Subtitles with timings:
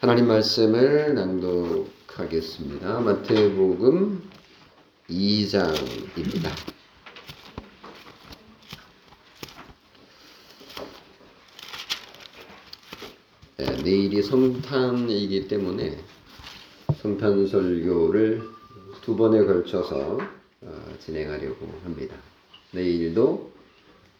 [0.00, 3.00] 하나님 말씀을 낭독하겠습니다.
[3.00, 4.22] 마태복음
[5.10, 6.50] 2장입니다.
[13.56, 15.98] 네, 내일이 성탄이기 때문에
[17.02, 18.40] 성탄 설교를
[19.02, 20.20] 두 번에 걸쳐서
[20.60, 22.14] 어, 진행하려고 합니다.
[22.70, 23.50] 내일도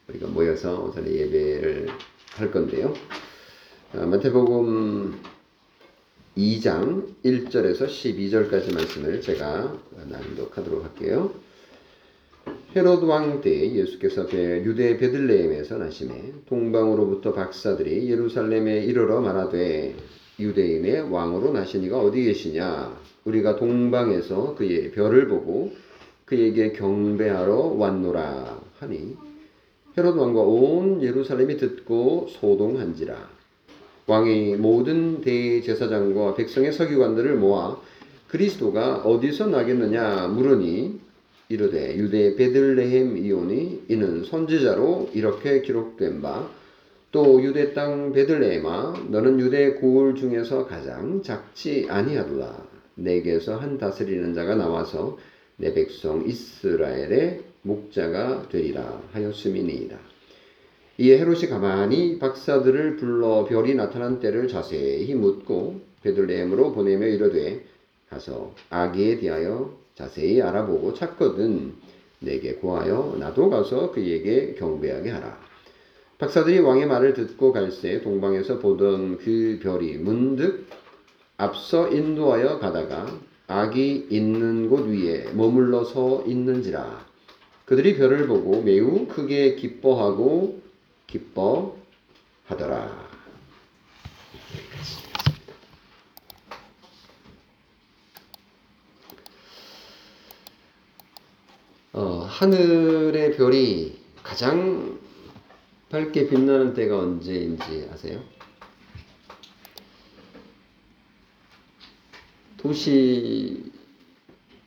[0.08, 1.86] 우리가 모여서 오전에 예배를
[2.32, 2.92] 할 건데요.
[3.94, 5.27] 어, 마태복음
[6.38, 9.76] 2장 1절에서 12절까지 말씀을 제가
[10.08, 11.32] 낭독하도록 할게요.
[12.76, 14.22] 헤로드 왕때 예수께서
[14.62, 19.96] 유대 베들레헴에서 나심에 동방으로부터 박사들이 예루살렘에 이르러 말하되
[20.38, 25.72] 유대인의 왕으로 나시니가 어디 계시냐 우리가 동방에서 그의 별을 보고
[26.24, 29.16] 그에게 경배하러 왔노라 하니
[29.96, 33.37] 헤로드 왕과 온 예루살렘이 듣고 소동한지라
[34.08, 37.80] 왕이 모든 대제사장과 백성의 서기관들을 모아
[38.26, 40.98] 그리스도가 어디서 나겠느냐 물으니
[41.48, 46.58] 이르되 유대 베들레헴 이오니 이는 선지자로 이렇게 기록된 바
[47.10, 52.64] 또 유대 땅 베들레헴아 너는 유대 고을 중에서 가장 작지 아니하도다
[52.96, 55.16] 내게서 한 다스리는 자가 나와서
[55.56, 59.96] 내 백성 이스라엘의 목자가 되리라 하였음이니이다.
[61.00, 67.64] 이에 헤롯이 가만히 박사들을 불러 별이 나타난 때를 자세히 묻고 베들레헴으로 보내며 이르되
[68.10, 71.74] 가서 아기에 대하여 자세히 알아보고 찾거든
[72.18, 75.38] 내게 구하여 나도 가서 그에게 경배하게 하라.
[76.18, 80.66] 박사들이 왕의 말을 듣고 갈새 동방에서 보던 그 별이 문득
[81.36, 83.06] 앞서 인도하여 가다가
[83.46, 87.06] 악이 있는 곳 위에 머물러 서 있는지라
[87.66, 90.67] 그들이 별을 보고 매우 크게 기뻐하고
[91.08, 93.08] 기뻐하더라.
[101.94, 105.00] 어, 하늘의 별이 가장
[105.88, 108.22] 밝게 빛나는 때가 언제인지 아세요?
[112.58, 113.72] 도시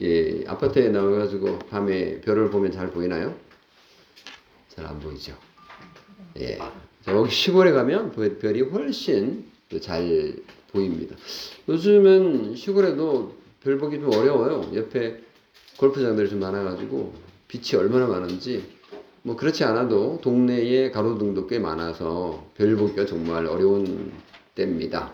[0.01, 3.37] 예, 아파트에 나와가지고 밤에 별을 보면 잘 보이나요?
[4.69, 5.50] 잘 안 보이죠.
[6.39, 6.57] 예,
[7.07, 9.45] 여기 시골에 가면 별이 훨씬
[9.81, 10.35] 잘
[10.71, 11.15] 보입니다.
[11.67, 14.71] 요즘은 시골에도 별 보기 좀 어려워요.
[14.75, 15.21] 옆에
[15.77, 17.13] 골프장들이 좀 많아가지고
[17.47, 18.63] 빛이 얼마나 많은지
[19.23, 24.11] 뭐 그렇지 않아도 동네에 가로등도 꽤 많아서 별 보기가 정말 어려운
[24.55, 25.13] 때입니다.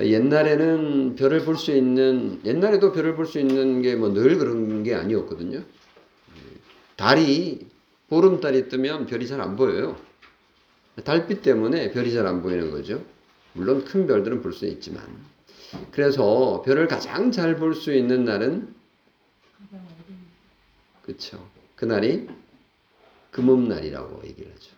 [0.00, 4.94] 옛날에는 별을 볼 수 있는 옛날에도 별을 볼 수 있는 게 뭐 늘 그런 게
[4.94, 5.62] 아니었거든요.
[6.96, 7.66] 달이
[8.08, 9.96] 보름달이 뜨면 별이 잘 안 보여요.
[11.04, 13.04] 달빛 때문에 별이 잘 안 보이는 거죠.
[13.52, 15.04] 물론 큰 별들은 볼 수 있지만.
[15.90, 18.74] 그래서 별을 가장 잘 볼 수 있는 날은
[21.02, 21.46] 그렇죠.
[21.76, 22.28] 그날이
[23.30, 24.70] 금음날이라고 얘기를 하죠.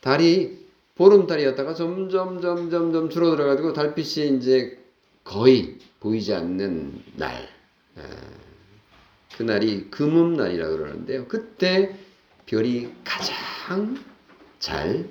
[0.00, 0.62] 달이
[0.94, 4.78] 보름달이었다가 점점 점점 점 줄어들어 가지고 달빛이 이제
[5.24, 7.48] 거의 보이지 않는 날.
[9.36, 11.26] 그날이 금음날이라고 그러는데요.
[11.26, 11.96] 그때
[12.46, 13.98] 별이 가장
[14.58, 15.08] 잘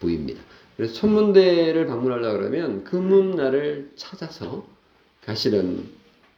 [0.00, 0.42] 보입니다.
[0.76, 4.66] 그래서 천문대를 방문하려고 그러면 금음날을 찾아서
[5.24, 5.88] 가시는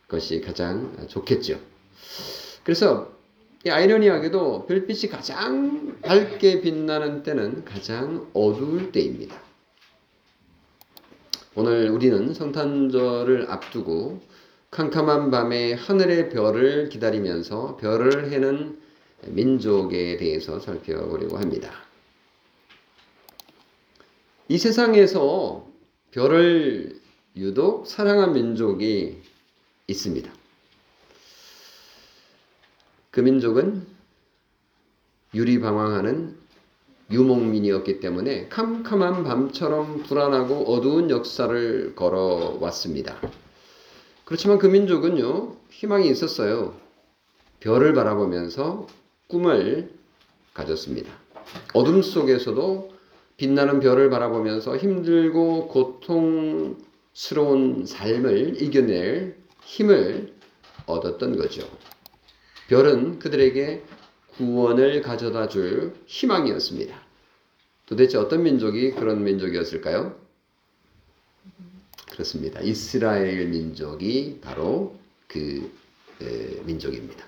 [0.09, 1.59] 것이 가장 좋겠죠.
[2.63, 3.13] 그래서
[3.69, 9.41] 아이러니하게도 별빛이 가장 밝게 빛나는 때는 가장 어두울 때입니다.
[11.55, 14.21] 오늘 우리는 성탄절을 앞두고
[14.77, 18.79] 캄캄한 밤에 하늘의 별을 기다리면서 별을 해는
[19.29, 21.73] 민족에 대해서 살펴보려고 합니다.
[24.49, 25.67] 이 세상에서
[26.11, 27.01] 별을
[27.37, 29.23] 유독 사랑한 민족이
[29.87, 30.31] 있습니다.
[33.13, 33.87] 그 민족은
[35.33, 36.37] 유리방황하는
[37.11, 43.19] 유목민이었기 때문에 캄캄한 밤처럼 불안하고 어두운 역사를 걸어왔습니다.
[44.27, 46.75] 그렇지만 그 민족은요, 희망이 있었어요.
[47.61, 48.89] 별을 바라보면서
[49.29, 49.89] 꿈을
[50.53, 51.13] 가졌습니다.
[51.75, 52.91] 어둠 속에서도
[53.37, 56.77] 빛나는 별을 바라보면서 힘들고 고통스러운
[57.87, 60.35] 삶을 이겨낼 힘을
[60.87, 61.63] 얻었던 거죠.
[62.67, 63.85] 별은 그들에게
[64.39, 67.01] 구원을 가져다 줄 희망이었습니다.
[67.87, 70.26] 도대체 어떤 민족이 그런 민족이었을까요?
[72.17, 72.61] 그렇습니다.
[72.63, 74.97] 이스라엘 민족이 바로
[75.29, 75.71] 그
[76.23, 77.23] 에, 민족입니다.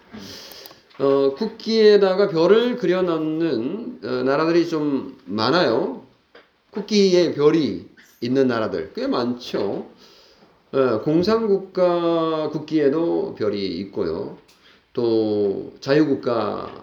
[0.99, 6.07] 어, 국기에다가 별을 그려 넣는 어, 나라들이 좀 많아요.
[6.71, 7.87] 국기에 별이
[8.23, 9.91] 있는 나라들 꽤 많죠.
[10.73, 14.39] 어, 공산국가 국기에도 별이 있고요.
[14.95, 16.79] 또 자유국가에도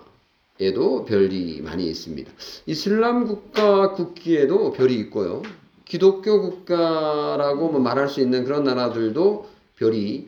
[1.07, 2.31] 별이 많이 있습니다.
[2.68, 5.42] 이슬람 국가 국기에도 별이 있고요.
[5.85, 9.47] 기독교 국가라고 뭐 말할 수 있는 그런 나라들도
[9.77, 10.27] 별이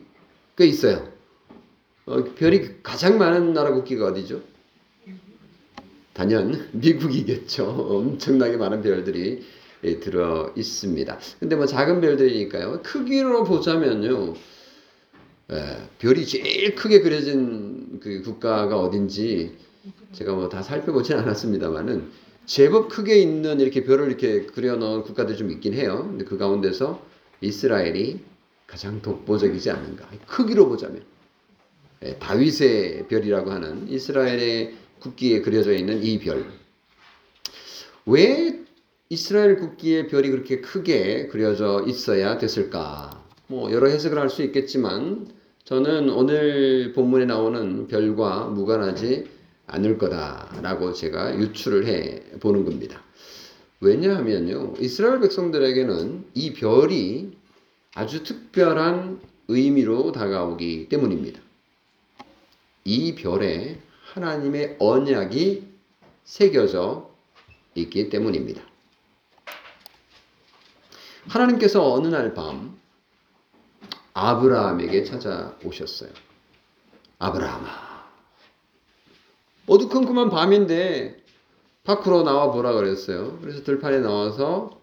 [0.56, 1.08] 꽤 있어요.
[2.06, 4.40] 어, 별이 가장 많은 나라 국기가 어디죠?
[6.14, 7.64] 단연 미국이겠죠.
[7.66, 9.44] 엄청나게 많은 별들이
[9.84, 11.18] 예, 들어 있습니다.
[11.38, 12.80] 근데 뭐 작은 별들이니까요.
[12.82, 14.34] 크기로 보자면요.
[15.52, 19.56] 예, 별이 제일 크게 그려진 그 국가가 어딘지
[20.12, 22.10] 제가 뭐 다 살펴보진 않았습니다만은
[22.48, 26.06] 제법 크게 있는 이렇게 별을 이렇게 그려놓은 국가들이 좀 있긴 해요.
[26.08, 27.06] 근데 그 가운데서
[27.42, 28.20] 이스라엘이
[28.66, 30.08] 가장 독보적이지 않은가.
[30.26, 31.02] 크기로 보자면.
[32.04, 36.46] 예, 다윗의 별이라고 하는 이스라엘의 국기에 그려져 있는 이 별.
[38.06, 38.58] 왜
[39.10, 43.26] 이스라엘 국기에 별이 그렇게 크게 그려져 있어야 됐을까?
[43.46, 45.28] 뭐 여러 해석을 할 수 있겠지만
[45.64, 49.26] 저는 오늘 본문에 나오는 별과 무관하지
[49.68, 53.02] 않을 거다라고 제가 유추를 해 보는 겁니다.
[53.80, 54.74] 왜냐하면요.
[54.80, 57.36] 이스라엘 백성들에게는 이 별이
[57.94, 61.40] 아주 특별한 의미로 다가오기 때문입니다.
[62.84, 63.80] 이 별에
[64.12, 65.68] 하나님의 언약이
[66.24, 67.10] 새겨져
[67.74, 68.62] 있기 때문입니다.
[71.28, 72.76] 하나님께서 어느 날 밤
[74.14, 76.10] 아브라함에게 찾아오셨어요.
[77.20, 77.87] 아브라함아.
[79.68, 81.16] 어두컴컴한 밤인데
[81.84, 83.38] 밖으로 나와 보라 그랬어요.
[83.40, 84.78] 그래서 들판에 나와서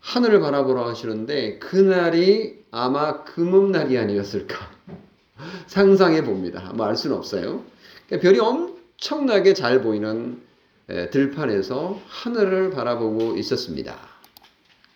[0.00, 4.56] 하늘을 바라보라 하시는데 그날이 아마 금음날이 아니었을까
[5.66, 6.72] 상상해 봅니다.
[6.74, 7.64] 뭐 알 수는 없어요.
[8.06, 10.40] 그러니까 별이 엄청나게 잘 보이는
[10.86, 13.96] 들판에서 하늘을 바라보고 있었습니다.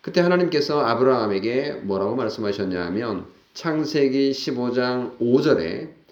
[0.01, 6.02] 그때 하나님께서 아브라함에게 뭐라고 말씀하셨냐 하면 창세기 15장 5절에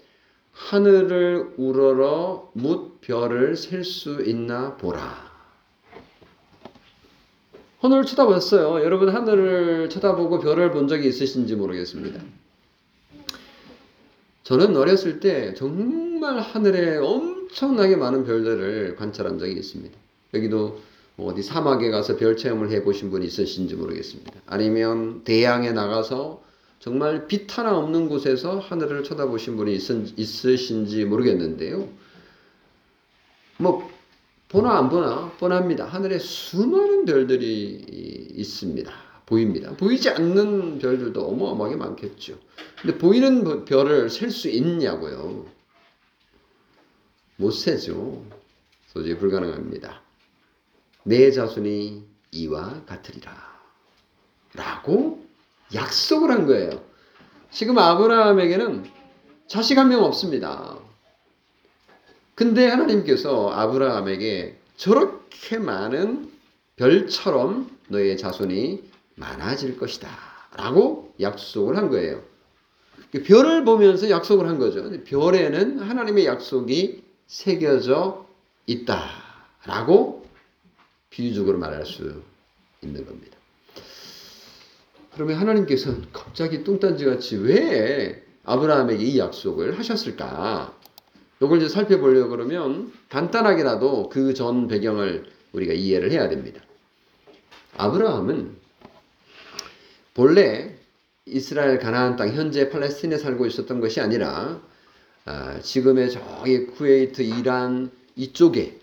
[0.71, 5.29] 하늘을 우러러 묻 별을 셀 수 있나 보라.
[7.79, 8.81] 하늘을 쳐다봤어요.
[8.85, 12.21] 여러분 하늘을 쳐다보고 별을 본 적이 있으신지 모르겠습니다.
[14.43, 19.93] 저는 어렸을 때 정말 하늘에 엄청나게 많은 별들을 관찰한 적이 있습니다.
[20.35, 20.79] 여기도
[21.17, 24.31] 뭐 어디 사막에 가서 별 체험을 해보신 분이 있으신지 모르겠습니다.
[24.45, 26.41] 아니면 대양에 나가서
[26.81, 31.87] 정말 빛 하나 없는 곳에서 하늘을 쳐다보신 분이 있 으신지 모르겠는데요.
[33.57, 33.87] 뭐
[34.49, 35.85] 보나 안 보나 뻔합니다.
[35.85, 37.85] 하늘에 수많은 별들이
[38.35, 38.91] 있습니다.
[39.27, 39.77] 보입니다.
[39.77, 42.39] 보이지 않는 별들도 어마어마하게 많겠죠.
[42.81, 45.45] 근데 보이는 별을 셀 수 있냐고요.
[47.37, 48.25] 못 세죠.
[48.91, 50.01] 도저히 불가능합니다.
[51.03, 53.31] 내 자손이 이와 같으리라.
[54.55, 55.23] 라고
[55.73, 56.83] 약속을 한 거예요.
[57.51, 58.85] 지금 아브라함에게는
[59.47, 60.77] 자식 한 명 없습니다.
[62.35, 66.31] 근데 하나님께서 아브라함에게 저렇게 많은
[66.77, 68.83] 별처럼 너의 자손이
[69.15, 70.09] 많아질 것이다.
[70.55, 72.23] 라고 약속을 한 거예요.
[73.25, 74.89] 별을 보면서 약속을 한 거죠.
[75.03, 78.25] 별에는 하나님의 약속이 새겨져
[78.65, 79.03] 있다.
[79.65, 80.25] 라고
[81.09, 82.21] 비유적으로 말할 수
[82.81, 83.37] 있는 겁니다.
[85.13, 90.77] 그러면 하나님께서는 갑자기 뚱딴지 같이 왜 아브라함에게 이 약속을 하셨을까?
[91.41, 96.61] 이걸 이제 살펴보려고 그러면 간단하게라도 그 전 배경을 우리가 이해를 해야 됩니다.
[97.77, 98.55] 아브라함은
[100.13, 100.75] 본래
[101.25, 104.61] 이스라엘 가나안 땅 현재 팔레스틴에 살고 있었던 것이 아니라
[105.25, 108.79] 아, 지금의 저기 쿠웨이트 이란 이쪽에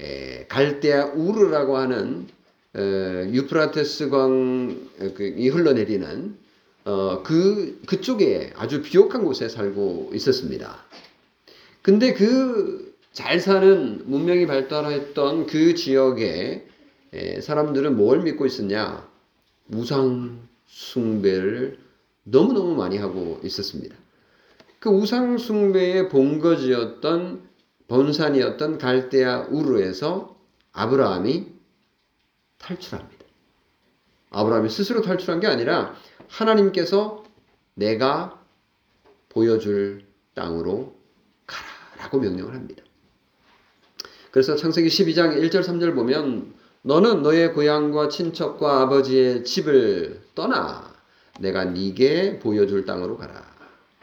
[0.00, 2.41] 에, 갈대아 우르라고 하는 어,
[2.74, 4.76] 유프라테스 강이
[5.14, 6.36] 그, 흘러내리는
[6.84, 10.76] 어, 그 그쪽에 아주 비옥한 곳에 살고 있었습니다.
[11.82, 16.66] 근데 그 잘 사는 문명이 발달했던 그 지역에
[17.12, 19.06] 에, 사람들은 뭘 믿고 있었냐?
[19.66, 21.78] 무상 숭배를
[22.24, 23.94] 너무너무 많이 하고 있었습니다.
[24.78, 27.42] 그 우상 숭배의 본거지였던
[27.88, 30.34] 본산이었던 갈대아 우르에서
[30.72, 31.46] 아브라함이
[32.62, 33.24] 탈출합니다.
[34.30, 35.94] 아브라함이 스스로 탈출한 게 아니라
[36.28, 37.24] 하나님께서
[37.74, 38.40] 내가
[39.28, 40.04] 보여줄
[40.34, 40.96] 땅으로
[41.46, 42.82] 가라라고 명령을 합니다.
[44.30, 50.92] 그래서 창세기 12장 1절 3절 보면 너는 너의 고향과 친척과 아버지의 집을 떠나
[51.38, 53.44] 내가 네게 보여줄 땅으로 가라.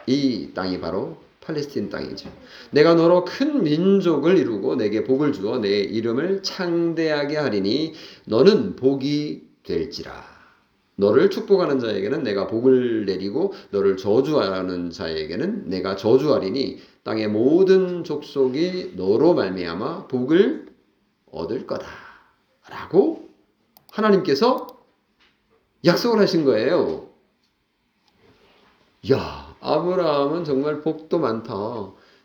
[0.05, 1.17] 이 땅이 바로
[1.49, 2.31] 팔레스틴 땅이죠.
[2.71, 7.93] 내가 너로 큰 민족을 이루고 내게 복을 주어 내 이름을 창대하게 하리니
[8.25, 10.39] 너는 복이 될지라.
[10.95, 19.33] 너를 축복하는 자에게는 내가 복을 내리고 너를 저주하는 자에게는 내가 저주하리니 땅의 모든 족속이 너로
[19.33, 20.67] 말미암아 복을
[21.31, 23.29] 얻을 거다라고
[23.91, 24.67] 하나님께서
[25.85, 27.09] 약속을 하신 거예요.
[29.09, 31.53] 야, 아브라함은 정말 복도 많다.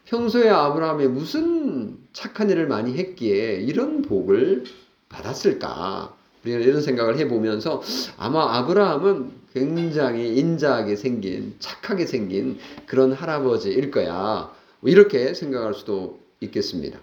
[0.04, 4.64] 평소에 아브라함이 무슨 착한 일을 많이 했기에 이런 복을
[5.08, 6.14] 받았을까?
[6.44, 7.82] 우리는 이런 생각을 해보면서
[8.18, 14.52] 아마 아브라함은 굉장히 인자하게 생긴, 착하게 생긴 그런 할아버지일 거야.
[14.82, 16.98] 이렇게 생각할 수도 있겠습니다.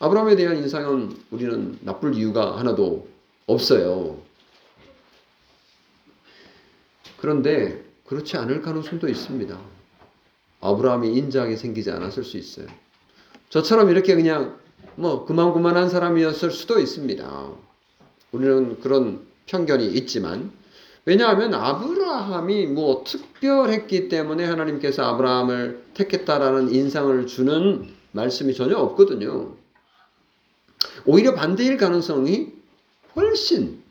[0.00, 3.08] 아브라함에 대한 인상은 우리는 나쁠 이유가 하나도
[3.46, 4.18] 없어요.
[7.16, 7.81] 그런데
[8.12, 9.58] 그렇지 않을 가능성도 있습니다.
[10.60, 12.66] 아브라함이 인자하게 생기지 않았을 수 있어요.
[13.48, 14.58] 저처럼 이렇게 그냥
[14.96, 17.48] 뭐 그만그만한 사람이었을 수도 있습니다.
[18.32, 20.52] 우리는 그런 편견이 있지만
[21.06, 29.54] 왜냐하면 아브라함이 뭐 특별했기 때문에 하나님께서 아브라함을 택했다라는 인상을 주는 말씀이 전혀 없거든요.
[31.06, 32.52] 오히려 반대일 가능성이
[33.16, 33.82] 훨씬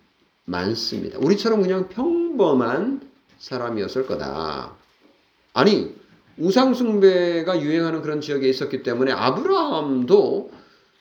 [0.46, 1.18] 많습니다.
[1.18, 3.11] 우리처럼 그냥 평범한
[3.42, 4.76] 사람이었을 거다.
[5.54, 5.96] 아니,
[6.38, 10.52] 우상숭배가 유행하는 그런 지역에 있었기 때문에 아브라함도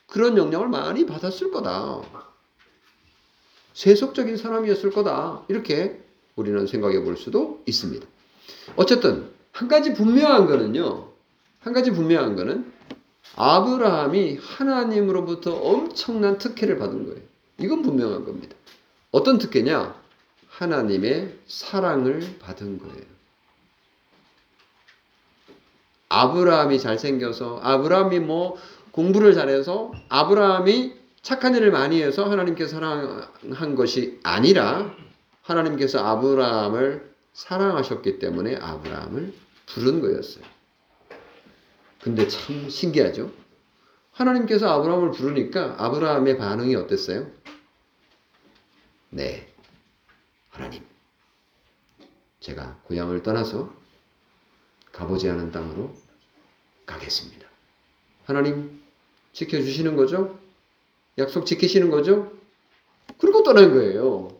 [0.07, 2.01] 그런 영향을 많이 받았을 거다.
[3.73, 5.43] 세속적인 사람이었을 거다.
[5.47, 6.01] 이렇게
[6.35, 8.05] 우리는 생각해 볼 수도 있습니다.
[8.75, 11.09] 어쨌든, 한 가지 분명한 거는요.
[11.59, 12.71] 한 가지 분명한 거는
[13.35, 17.21] 아브라함이 하나님으로부터 엄청난 특혜를 받은 거예요.
[17.59, 18.55] 이건 분명한 겁니다.
[19.11, 20.00] 어떤 특혜냐?
[20.51, 23.11] 하나님의 사랑을 받은 거예요.
[26.09, 28.57] 아브라함이 잘생겨서, 아브라함이 뭐
[28.91, 34.93] 공부를 잘해서, 아브라함이 착한 일을 많이 해서 하나님께서 사랑한 것이 아니라
[35.43, 39.33] 하나님께서 아브라함을 사랑하셨기 때문에 아브라함을
[39.67, 40.43] 부른 거였어요.
[42.01, 43.31] 근데 참 신기하죠?
[44.11, 47.27] 하나님께서 아브라함을 부르니까 아브라함의 반응이 어땠어요?
[49.11, 49.50] 네.
[50.51, 50.85] 하나님,
[52.39, 53.73] 제가 고향을 떠나서
[54.91, 55.95] 가보지 않은 땅으로
[56.85, 57.47] 가겠습니다.
[58.25, 58.81] 하나님,
[59.33, 60.39] 지켜주시는 거죠?
[61.17, 62.31] 약속 지키시는 거죠?
[63.17, 64.37] 그리고 떠난 거예요.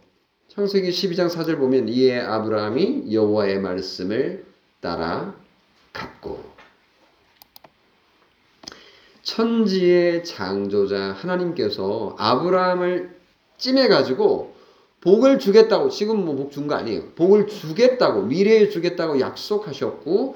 [0.50, 4.46] 창세기 12장 4절 보면 이에 아브라함이 여호와의 말씀을
[4.82, 5.34] 따라
[5.94, 6.44] 갔고
[9.24, 13.18] 천지의 창조자 하나님께서 아브라함을
[13.58, 14.50] 찜해 가지고
[15.01, 17.10] 복을 주겠다고 지금 뭐 복 준 거 아니에요.
[17.15, 20.36] 복을 주겠다고 미래에 주겠다고 약속하셨고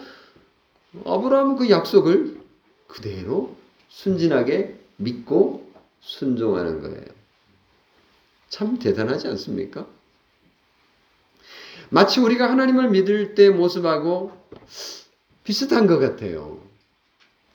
[1.06, 2.40] 아브라함은 그 약속을
[2.88, 3.56] 그대로
[3.90, 5.70] 순진하게 믿고
[6.02, 7.06] 순종하는 거예요.
[8.50, 9.86] 참 대단하지 않습니까?
[11.90, 14.32] 마치 우리가 하나님을 믿을 때 모습하고
[15.44, 16.60] 비슷한 것 같아요.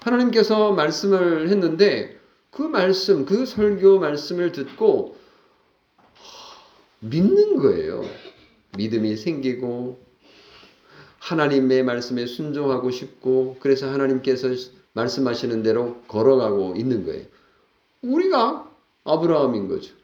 [0.01, 2.19] 하나님께서 말씀을 했는데
[2.51, 5.17] 그 말씀, 그 설교 말씀을 듣고
[7.01, 8.03] 믿는 거예요.
[8.77, 10.01] 믿음이 생기고
[11.19, 14.49] 하나님의 말씀에 순종하고 싶고 그래서 하나님께서
[14.93, 17.25] 말씀하시는 대로 걸어가고 있는 거예요.
[18.03, 18.71] 우리가
[19.05, 19.95] 아브라함인 거죠.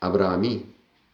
[0.00, 0.66] 아브라함이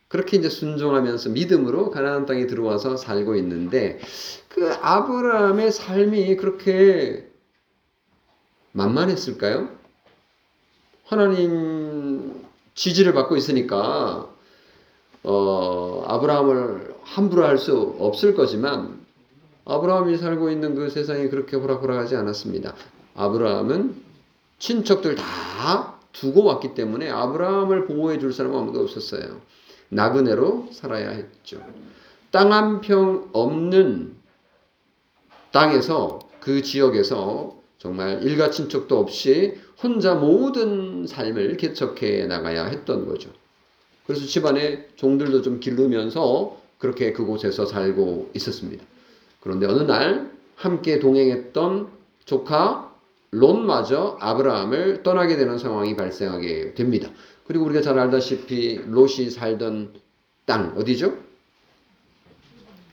[0.09, 4.01] 그렇게 이제 순종하면서 믿음으로 가나안 땅에 들어와서 살고 있는데
[4.49, 7.31] 그 아브라함의 삶이 그렇게
[8.73, 9.77] 만만했을까요?
[11.05, 11.88] 하나님
[12.79, 14.29] 지지를 받고 있으니까
[15.25, 19.01] 어, 아브라함을 함부로 할 수 없을 거지만
[19.65, 22.75] 아브라함이 살고 있는 그 세상이 그렇게 호락호락하지 않았습니다.
[23.17, 23.97] 아브라함은
[24.61, 29.41] 친척들 다 두고 왔기 때문에 아브라함을 보호해 줄 사람은 아무도 없었어요.
[29.89, 31.61] 나그네로 살아야 했죠.
[32.31, 34.15] 땅 한 평 없는
[35.51, 43.31] 땅에서 그 지역에서 정말 일가 친척도 없이 혼자 모든 삶을 개척해 나가야 했던 거죠.
[44.07, 48.85] 그래서 집안에 종들도 좀 기르면서 그렇게 그곳에서 살고 있었습니다.
[49.41, 51.89] 그런데 어느 날 함께 동행했던
[52.25, 52.93] 조카
[53.31, 57.11] 롯마저 아브라함을 떠나게 되는 상황이 발생하게 됩니다.
[57.47, 59.93] 그리고 우리가 잘 알다시피 롯이 살던
[60.47, 61.17] 땅 어디죠?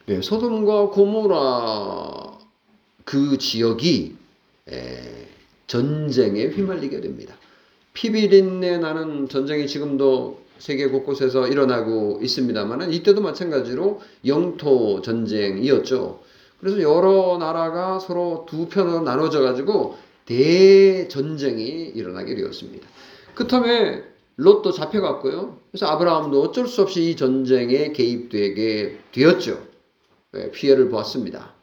[0.08, 2.38] 네, 소돔과 고모라
[3.04, 4.25] 그 지역이 에,
[5.68, 7.36] 전쟁에 휘말리게 됩니다.
[7.94, 16.24] 피비린내 나는 전쟁이 지금도 세계 곳곳에서 일어나고 있습니다만 이때도 마찬가지로 영토 전쟁이었죠.
[16.60, 22.88] 그래서 여러 나라가 서로 두 편으로 나눠져 가지고 대전쟁이 일어나게 되었습니다.
[23.36, 24.04] 그 텀에
[24.38, 25.60] 롯도 잡혀갔고요.
[25.72, 29.66] 그래서 아브라함도 어쩔 수 없이 이 전쟁에 개입되게 되었죠.
[30.36, 31.54] 예, 피해를 보았습니다.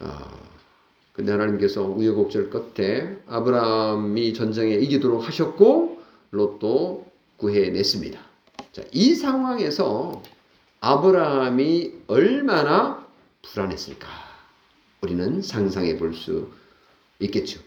[0.00, 0.55] 아,
[1.16, 7.06] 근데 하나님께서 우여곡절 끝에 아브라함이 전쟁에 이기도록 하셨고 롯도
[7.38, 8.20] 구해냈습니다.
[8.72, 10.22] 자, 이 상황에서
[10.80, 13.06] 아브라함이 얼마나
[13.42, 14.06] 불안했을까?
[15.00, 16.50] 우리는 상상해 볼 수
[17.20, 17.60] 있겠죠.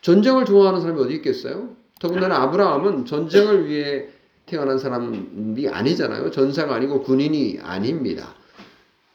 [0.00, 1.68] 전쟁을 좋아하는 사람이 어디 있겠어요?
[2.00, 4.08] 더군다나 아브라함은 전쟁을 위해
[4.46, 6.32] 태어난 사람이 아니잖아요.
[6.32, 8.34] 전사가 아니고 군인이 아닙니다.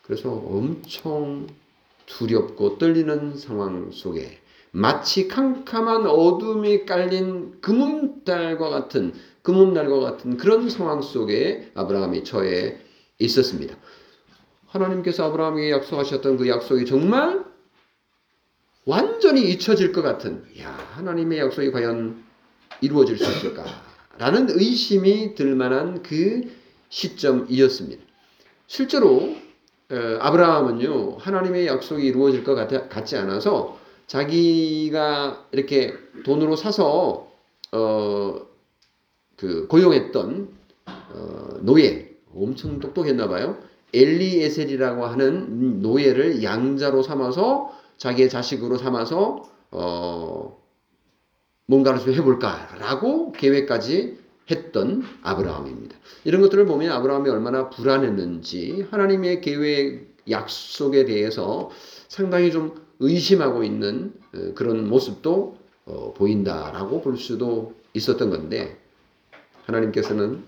[0.03, 1.47] 그래서 엄청
[2.17, 4.39] 두렵고 떨리는 상황 속에
[4.71, 9.13] 마치 캄캄한 어둠이 깔린 금음달과 같은
[9.43, 12.77] 금음날과 같은 그런 상황 속에 아브라함이 처해
[13.19, 13.75] 있었습니다.
[14.67, 17.43] 하나님께서 아브라함에게 약속하셨던 그 약속이 정말
[18.85, 22.23] 완전히 잊혀질 것 같은 야 하나님의 약속이 과연
[22.81, 26.49] 이루어질 수 있을까라는 의심이 들 만한 그
[26.89, 28.03] 시점이었습니다.
[28.67, 29.35] 실제로
[30.19, 35.93] 아브라함은요 하나님의 약속이 이루어질 것 같지 않아서 자기가 이렇게
[36.25, 37.27] 돈으로 사서
[37.71, 38.35] 어,
[39.37, 40.49] 그 고용했던
[40.85, 43.57] 어, 노예 엄청 똑똑했나 봐요.
[43.93, 50.61] 엘리에셀이라고 하는 노예를 양자로 삼아서 자기의 자식으로 삼아서 어,
[51.65, 54.17] 뭔가를 좀 해볼까라고 계획까지
[54.49, 55.95] 했던 아브라함입니다.
[56.23, 61.69] 이런 것들을 보면 아브라함이 얼마나 불안했는지 하나님의 계획 약속에 대해서
[62.07, 68.77] 상당히 좀 의심하고 있는 어, 그런 모습도 어, 보인다라고 볼 수도 있었던 건데
[69.65, 70.43] 하나님께서는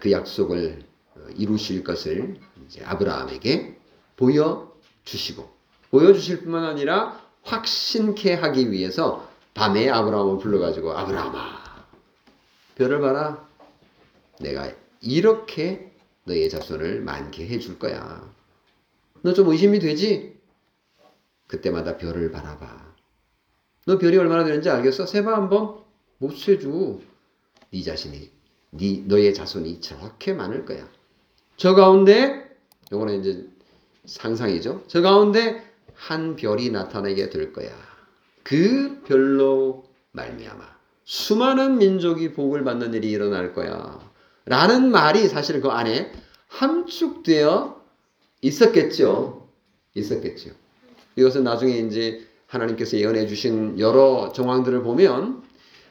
[0.00, 0.82] 그 약속을
[1.16, 2.36] 어, 이루실 것을
[2.84, 3.76] 아브라함에게
[4.16, 4.72] 보여
[5.04, 5.48] 주시고
[5.90, 11.57] 보여 주실 뿐만 아니라 확신케 하기 위해서 밤에 아브라함을 불러가지고 아브라함아
[12.78, 13.48] 별을 봐라.
[14.40, 15.92] 내가 이렇게
[16.24, 18.32] 너의 자손을 많게 해줄 거야.
[19.22, 20.38] 너 좀 의심이 되지?
[21.48, 22.94] 그때마다 별을 바라봐.
[23.86, 25.06] 너 별이 얼마나 되는지 알겠어?
[25.06, 25.82] 세봐 한번
[26.18, 27.00] 못 세주.
[27.70, 28.30] 네 자신이
[28.70, 30.88] 네 너의 자손이 저렇게 많을 거야.
[31.56, 32.48] 저 가운데
[32.92, 33.48] 요거는 이제
[34.04, 34.84] 상상이죠.
[34.86, 37.70] 저 가운데 한 별이 나타나게 될 거야.
[38.44, 40.77] 그 별로 말미암아
[41.08, 43.98] 수많은 민족이 복을 받는 일이 일어날 거야.
[44.44, 46.12] 라는 말이 사실 그 안에
[46.48, 47.80] 함축되어
[48.42, 49.48] 있었겠죠.
[49.94, 50.50] 있었겠죠.
[51.16, 55.42] 이것은 나중에 이제 하나님께서 예언해 주신 여러 정황들을 보면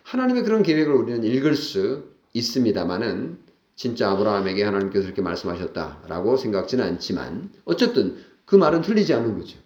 [0.04, 3.40] 하나님의 그런 계획을 우리는 읽을 수 있습니다만은
[3.76, 9.58] 진짜 아브라함에게 하나님께서 이렇게 말씀하셨다라고 생각지는 않지만 어쨌든 그 말은 틀리지 않은 거죠.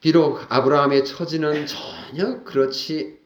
[0.00, 3.18] 비록 아브라함의 처지는 전혀 그렇지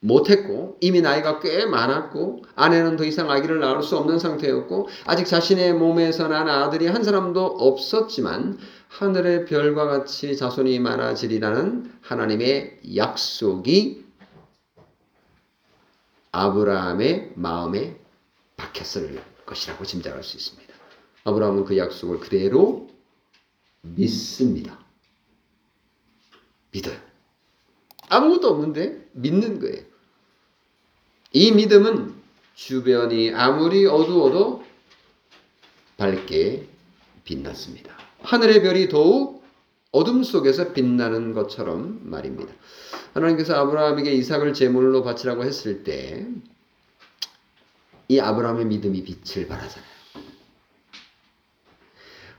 [0.00, 5.74] 못했고 이미 나이가 꽤 많았고 아내는 더 이상 아기를 낳을 수 없는 상태였고 아직 자신의
[5.74, 8.58] 몸에서 난 아들이 한 사람도 없었지만
[8.88, 14.06] 하늘의 별과 같이 자손이 많아지리라는 하나님의 약속이
[16.30, 17.98] 아브라함의 마음에
[18.56, 20.74] 박혔을 것이라고 짐작할 수 있습니다.
[21.24, 22.88] 아브라함은 그 약속을 그대로
[23.82, 24.78] 믿습니다.
[26.70, 26.96] 믿어요.
[28.08, 29.82] 아무것도 없는데 믿는 거예요.
[31.32, 32.14] 이 믿음은
[32.54, 34.64] 주변이 아무리 어두워도
[35.96, 36.66] 밝게
[37.24, 37.96] 빛났습니다.
[38.22, 39.44] 하늘의 별이 더욱
[39.90, 42.52] 어둠 속에서 빛나는 것처럼 말입니다.
[43.14, 46.26] 하나님께서 아브라함에게 이삭을 제물로 바치라고 했을 때
[48.08, 49.88] 이 아브라함의 믿음이 빛을 발하잖아요.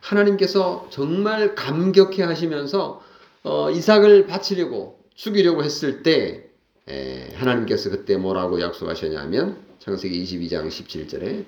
[0.02, 3.04] 하나님께서 정말 감격해 하시면서
[3.50, 6.52] 어, 이삭을 바치려고 죽이려고 했을 때
[6.88, 11.46] 에, 하나님께서 그때 뭐라고 약속하셨냐면 창세기 22장 17절에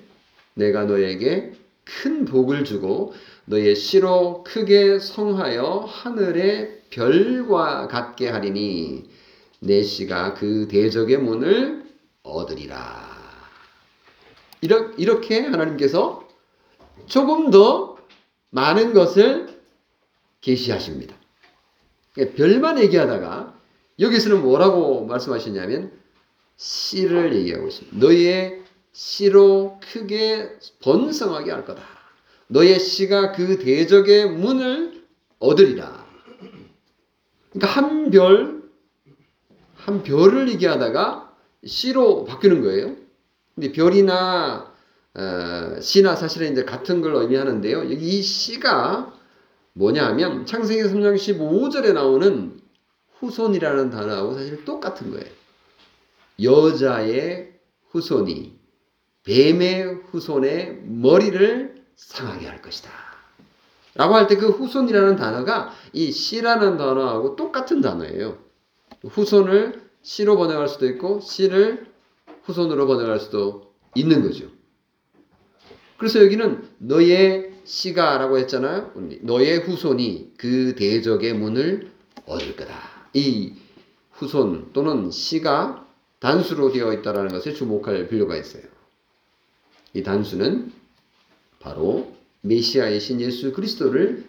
[0.54, 1.52] 내가 너에게
[1.84, 9.08] 큰 복을 주고 너의 씨로 크게 성하여 하늘의 별과 같게 하리니
[9.60, 11.84] 내 씨가 그 대적의 문을
[12.24, 13.12] 얻으리라.
[14.60, 16.28] 이렇게 하나님께서
[17.06, 17.96] 조금 더
[18.50, 19.48] 많은 것을
[20.40, 21.21] 계시하십니다.
[22.14, 23.54] 그러니까 별만 얘기하다가
[23.98, 25.92] 여기서는 뭐라고 말씀하시냐면
[26.56, 27.96] 씨를 얘기하고 있습니다.
[27.98, 30.50] 너의 씨로 크게
[30.82, 31.82] 번성하게 할 거다.
[32.48, 35.04] 너의 씨가 그 대적의 문을
[35.38, 36.06] 얻으리라.
[37.50, 38.62] 그러니까 한 별,
[39.74, 42.96] 한 별을 얘기하다가 씨로 바뀌는 거예요.
[43.54, 44.72] 근데 별이나
[45.14, 47.90] 어, 씨나 사실은 이제 같은 걸 의미하는데요.
[47.90, 49.12] 여기 이 씨가
[49.74, 52.60] 뭐냐 하면 창세기 3장 15절에 나오는
[53.18, 55.26] 후손이라는 단어하고 사실 똑같은 거예요.
[56.42, 57.52] 여자의
[57.90, 58.58] 후손이
[59.24, 62.90] 뱀의 후손의 머리를 상하게 할 것이다.
[63.94, 68.38] 라고 할 때 그 후손이라는 단어가 이 씨라는 단어하고 똑같은 단어예요.
[69.04, 71.92] 후손을 씨로 번역할 수도 있고 씨를
[72.44, 74.46] 후손으로 번역할 수도 있는 거죠.
[75.98, 78.92] 그래서 여기는 너의 씨가라고 했잖아요.
[79.22, 81.90] 너의 후손이 그 대적의 문을
[82.26, 82.74] 얻을 거다.
[83.14, 83.54] 이
[84.12, 85.86] 후손 또는 씨가
[86.20, 88.62] 단수로 되어 있다는 것에 주목할 필요가 있어요.
[89.94, 90.72] 이 단수는
[91.58, 94.24] 바로 메시아이신 예수 그리스도를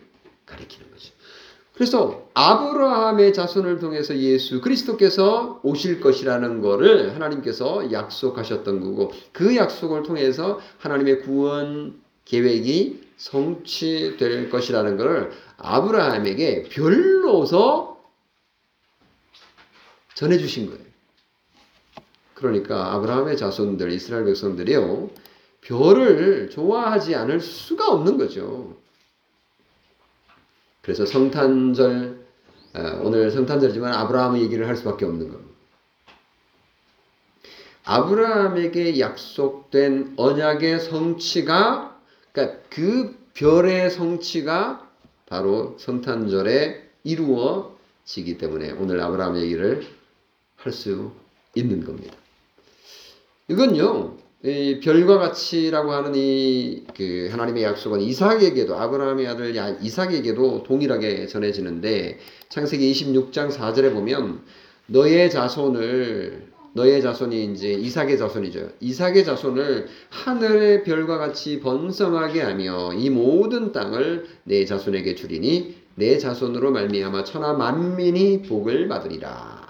[0.46, 1.14] 가리키는 거죠.
[1.74, 10.60] 그래서 아브라함의 자손을 통해서 예수 그리스도께서 오실 것이라는 것을 하나님께서 약속하셨던 거고 그 약속을 통해서
[10.78, 18.02] 하나님의 구원 계획이 성취될 것이라는 것을 아브라함에게 별로서
[20.14, 20.84] 전해 주신 거예요.
[22.34, 25.10] 그러니까 아브라함의 자손들 이스라엘 백성들이요.
[25.62, 28.78] 별을 좋아하지 않을 수가 없는 거죠.
[30.82, 32.24] 그래서 성탄절
[32.76, 35.54] 어, 오늘 성탄절이지만 아브라함의 얘기를 할 수밖에 없는 겁니다.
[37.86, 41.93] 아브라함에게 약속된 언약의 성취가
[42.34, 44.90] 그러니까 그 별의 성취가
[45.28, 49.86] 바로 성탄절에 이루어지기 때문에 오늘 아브라함 얘기를
[50.58, 51.12] 할 수
[51.56, 52.16] 있는 겁니다.
[53.50, 62.20] 이건요 이 별과 같이라고 하는 이 그 하나님의 약속은 이삭에게도 아브라함의 아들 이삭에게도 동일하게 전해지는데
[62.50, 64.42] 창세기 26장 4절에 보면
[64.88, 68.70] 너의 자손을 너의 자손이 이제 이삭의 자손이죠.
[68.80, 76.72] 이삭의 자손을 하늘의 별과 같이 번성하게 하며 이 모든 땅을 내 자손에게 주리니 내 자손으로
[76.72, 79.64] 말미암아 천하 만민이 복을 받으리라.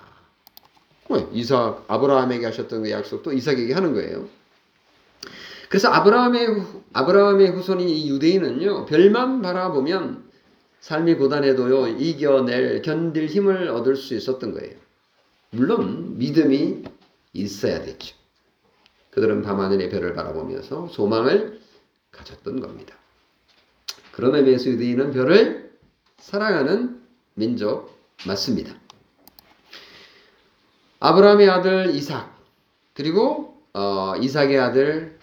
[1.33, 4.27] 이삭 아브라함에게 하셨던 그 약속도 이삭에게 하는 거예요.
[5.69, 6.63] 그래서 아브라함의
[6.93, 10.23] 아브라함의 후손인 이 유대인은요 별만 바라보면
[10.79, 14.82] 삶이 고단해도요 이겨낼 견딜 힘을 얻을 수 있었던 거예요.
[15.53, 16.83] 물론 믿음이
[17.33, 18.15] 있어야 됐죠.
[19.11, 21.59] 그들은 밤하늘의 별을 바라보면서 소망을
[22.11, 22.95] 가졌던 겁니다.
[24.11, 25.71] 그런 의미에서 유대인은 별을
[26.17, 27.01] 사랑하는
[27.35, 28.73] 민족 맞습니다.
[30.99, 32.33] 아브라함의 아들 이삭
[32.93, 35.19] 그리고 어, 이삭의 아들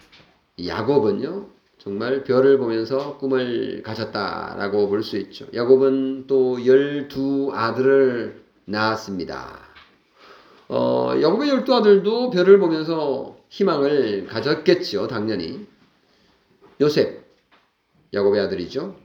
[0.63, 5.47] 야곱은요, 정말 별을 보면서 꿈을 가졌다라고 볼 수 있죠.
[5.53, 9.70] 야곱은 또 열두 아들을 낳았습니다.
[10.73, 15.67] 어, 야곱의 열두 아들도 별을 보면서 희망을 가졌겠죠, 당연히.
[16.79, 17.25] 요셉,
[18.13, 18.95] 야곱의 아들이죠.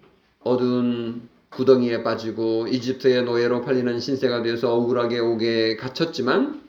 [0.44, 6.62] 어두운 구덩이에 빠지고 이집트의 노예로 팔리는 신세가 되어서 억울하게 옥에 갇혔지만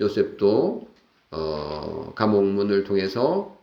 [0.00, 0.86] 요셉도
[1.32, 3.58] 어, 감옥문을 통해서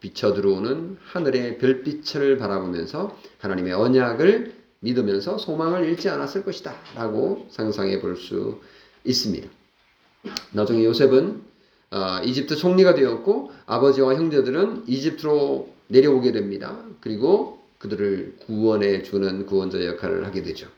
[0.00, 6.74] 비쳐 들어오는 하늘의 별빛을 바라보면서 하나님의 언약을 믿으면서 소망을 잃지 않았을 것이다.
[6.94, 8.60] 라고 상상해 볼 수
[9.04, 9.48] 있습니다.
[10.52, 11.42] 나중에 요셉은
[11.90, 16.78] 어, 이집트 총리가 되었고 아버지와 형제들은 이집트로 내려오게 됩니다.
[17.00, 20.68] 그리고 그들을 구원해 주는 구원자 역할을 하게 되죠.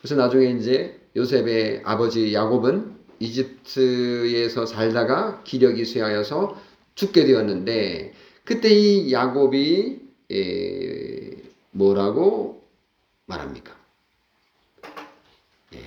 [0.00, 6.60] 그래서 나중에 이제 요셉의 아버지 야곱은 이집트에서 살다가 기력이 쇠하여서
[6.94, 8.12] 죽게 되었는데
[8.44, 10.00] 그때 이 야곱이
[10.32, 11.30] 에,
[11.70, 12.62] 뭐라고
[13.26, 13.74] 말합니까?
[15.74, 15.78] 예.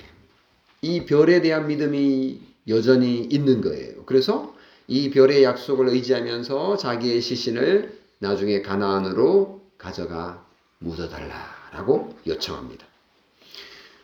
[0.82, 4.04] 이 별에 대한 믿음이 여전히 있는 거예요.
[4.06, 4.54] 그래서
[4.88, 10.46] 이 별의 약속을 의지하면서 자기의 시신을 나중에 가나안으로 가져가
[10.80, 12.86] 묻어달라라고 요청합니다.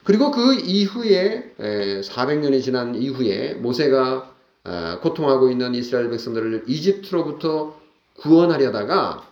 [0.04, 4.34] 그리고 그 이후에 400년이 지난 이후에 모세가
[4.66, 7.78] 아, 고통하고 있는 이스라엘 백성들을 이집트로부터
[8.20, 9.28] 구원하려다가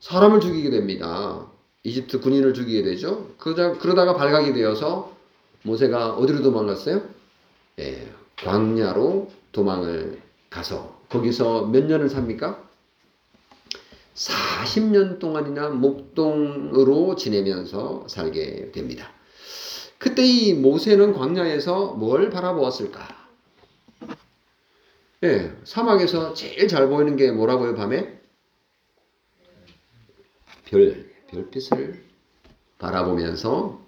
[0.00, 1.46] 사람을 죽이게 됩니다.
[1.82, 3.34] 이집트 군인을 죽이게 되죠.
[3.36, 5.14] 그러다, 그러다가 발각이 되어서
[5.64, 7.02] 모세가 어디로 도망갔어요?
[7.80, 8.08] 예,
[8.42, 10.20] 광야로 도망을
[10.50, 12.62] 가서 거기서 몇 년을 삽니까?
[14.14, 19.10] 40년 동안이나 목동으로 지내면서 살게 됩니다.
[19.98, 23.24] 그때 이 모세는 광야에서 뭘 바라보았을까?
[25.24, 28.20] 예, 사막에서 제일 잘 보이는 게 뭐라고요, 밤에?
[30.66, 32.02] 별, 별빛을
[32.78, 33.80] 바라보면서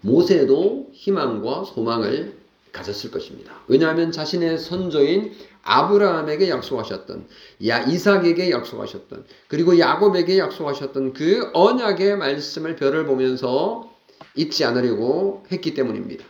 [0.00, 2.39] 모세도 희망과 소망을
[2.72, 3.52] 가졌을 것입니다.
[3.68, 7.26] 왜냐하면 자신의 선조인 아브라함에게 약속하셨던,
[7.66, 13.90] 야 이삭에게 약속하셨던, 그리고 야곱에게 약속하셨던 그 언약의 말씀을 별을 보면서
[14.34, 16.24] 잊지 않으려고 했기 때문입니다.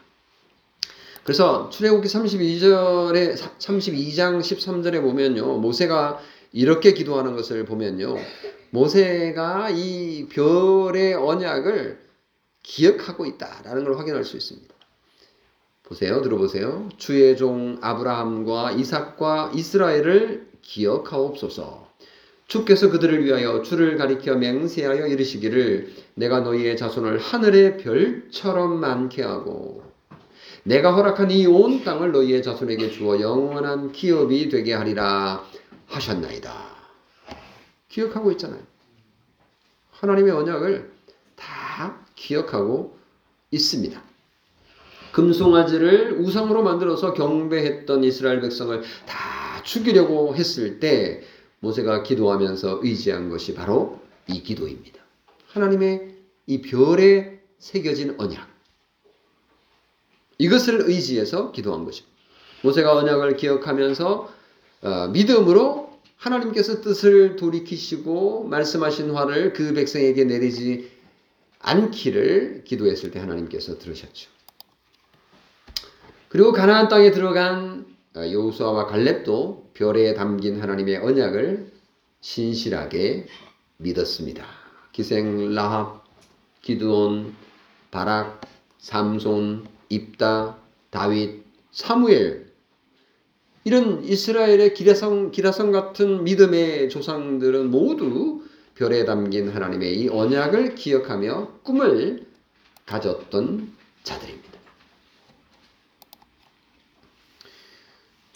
[1.25, 5.59] 그래서 출애굽기 32절에 32장 13절에 보면요.
[5.59, 6.21] 모세가
[6.53, 8.17] 이렇게 기도하는 것을 보면요.
[8.71, 12.01] 모세가 이 별의 언약을
[12.63, 14.75] 기억하고 있다라는 걸 확인할 수 있습니다.
[15.91, 16.23] 보세요.
[16.23, 16.89] 들어보세요.
[16.99, 21.89] 주의 종 아브라함과 이삭과 이스라엘을 기억하옵소서.
[22.47, 29.83] 주께서 그들을 위하여 주를 가리켜 맹세하여 이르시기를 내가 너희의 자손을 하늘의 별처럼 많게 하고
[30.63, 35.45] 내가 허락한 이 온 땅을 너희의 자손에게 주어 영원한 기업이 되게 하리라
[35.87, 36.53] 하셨나이다.
[37.89, 38.63] 기억하고 있잖아요.
[39.91, 40.93] 하나님의 언약을
[41.35, 42.97] 다 기억하고
[43.51, 44.10] 있습니다.
[45.13, 51.23] 금송아지를 우상으로 만들어서 경배했던 이스라엘 백성을 다 죽이려고 했을 때
[51.61, 55.01] 모세가 기도하면서 의지한 것이 바로 이 기도입니다.
[55.49, 56.15] 하나님의
[56.47, 58.49] 이 별에 새겨진 언약.
[60.39, 62.11] 이것을 의지해서 기도한 것입니다.
[62.63, 64.33] 모세가 언약을 기억하면서
[64.83, 70.91] 어, 믿음으로 하나님께서 뜻을 돌이키시고 말씀하신 화를 그 백성에게 내리지
[71.61, 74.31] 않기를 기도했을 때 하나님께서 들으셨죠.
[76.31, 81.73] 그리고 가나안 땅에 들어간 어, 여호수아와 갈렙도 별에 담긴 하나님의 언약을
[82.21, 83.27] 신실하게
[83.79, 84.47] 믿었습니다.
[84.93, 86.05] 기생 라합,
[86.63, 87.35] 기드온,
[87.91, 88.43] 바락,
[88.79, 90.57] 삼손, 입다,
[90.91, 92.47] 다윗, 사무엘
[93.65, 98.45] 이런 이스라엘의 기라성 기라성 같은 믿음의 조상들은 모두
[98.77, 102.25] 별에 담긴 하나님의 이 언약을 기억하며 꿈을
[102.87, 103.73] 가졌던
[104.05, 104.50] 자들입니다.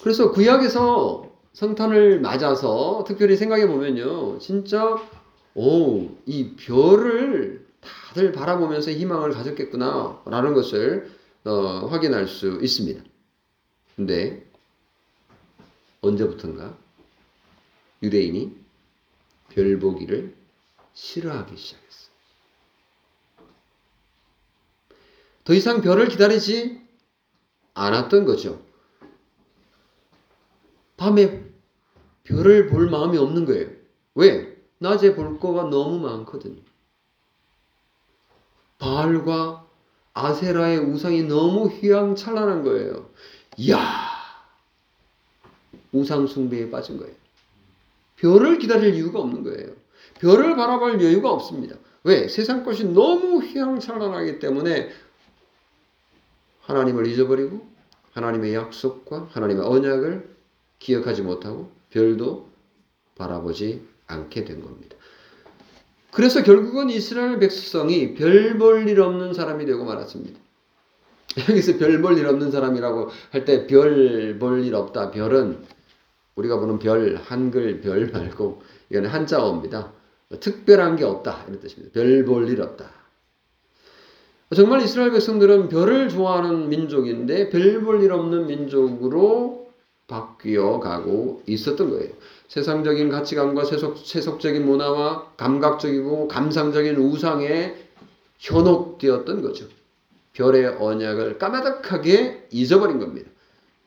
[0.04, 4.38] 그래서 구약에서 성탄을 맞아서 특별히 생각해 보면요.
[4.38, 5.02] 진짜
[5.54, 11.10] 오, 이 별을 다들 바라보면서 희망을 가졌겠구나 라는 것을
[11.44, 13.02] 어, 확인할 수 있습니다.
[13.96, 14.46] 근데
[16.02, 16.76] 언제부턴가
[18.02, 18.54] 유대인이
[19.54, 20.34] 별 보기를
[20.92, 22.10] 싫어하기 시작했어.
[25.44, 26.78] 더 이상 별을 기다리지
[27.72, 28.63] 않았던 거죠.
[31.04, 31.44] 밤에
[32.22, 33.68] 별을 볼 마음이 없는 거예요.
[34.14, 34.56] 왜?
[34.78, 36.62] 낮에 볼 거가 너무 많거든요.
[38.78, 39.66] 바알과
[40.14, 43.10] 아세라의 우상이 너무 휘황찬란한 거예요.
[43.58, 43.78] 이야!
[45.92, 47.14] 우상 숭배에 빠진 거예요.
[48.16, 49.72] 별을 기다릴 이유가 없는 거예요.
[50.20, 51.76] 별을 바라볼 여유가 없습니다.
[52.04, 52.28] 왜?
[52.28, 54.90] 세상 것이 너무 휘황찬란하기 때문에
[56.62, 57.68] 하나님을 잊어버리고
[58.12, 60.33] 하나님의 약속과 하나님의 언약을
[60.78, 62.48] 기억하지 못하고 별도
[63.16, 64.96] 바라보지 않게 된 겁니다.
[66.10, 70.38] 그래서 결국은 이스라엘 백성이 별 볼 일 없는 사람이 되고 말았습니다.
[71.48, 75.10] 여기서 별 볼 일 없는 사람이라고 할 때 별 볼 일 없다.
[75.10, 75.64] 별은
[76.36, 79.92] 우리가 보는 별, 한글 별 말고 이거는 한자어입니다.
[80.40, 81.44] 특별한 게 없다.
[81.48, 81.92] 이런 뜻입니다.
[81.92, 82.90] 별 볼 일 없다.
[84.54, 89.63] 정말 이스라엘 백성들은 별을 좋아하는 민족인데 별 볼 일 없는 민족으로
[90.06, 92.12] 바뀌어 가고 있었던 거예요.
[92.48, 97.74] 세상적인 가치관과 세속, 세속적인 문화와 감각적이고 감상적인 우상에
[98.38, 99.66] 현혹되었던 거죠.
[100.34, 103.30] 별의 언약을 까마득하게 잊어버린 겁니다.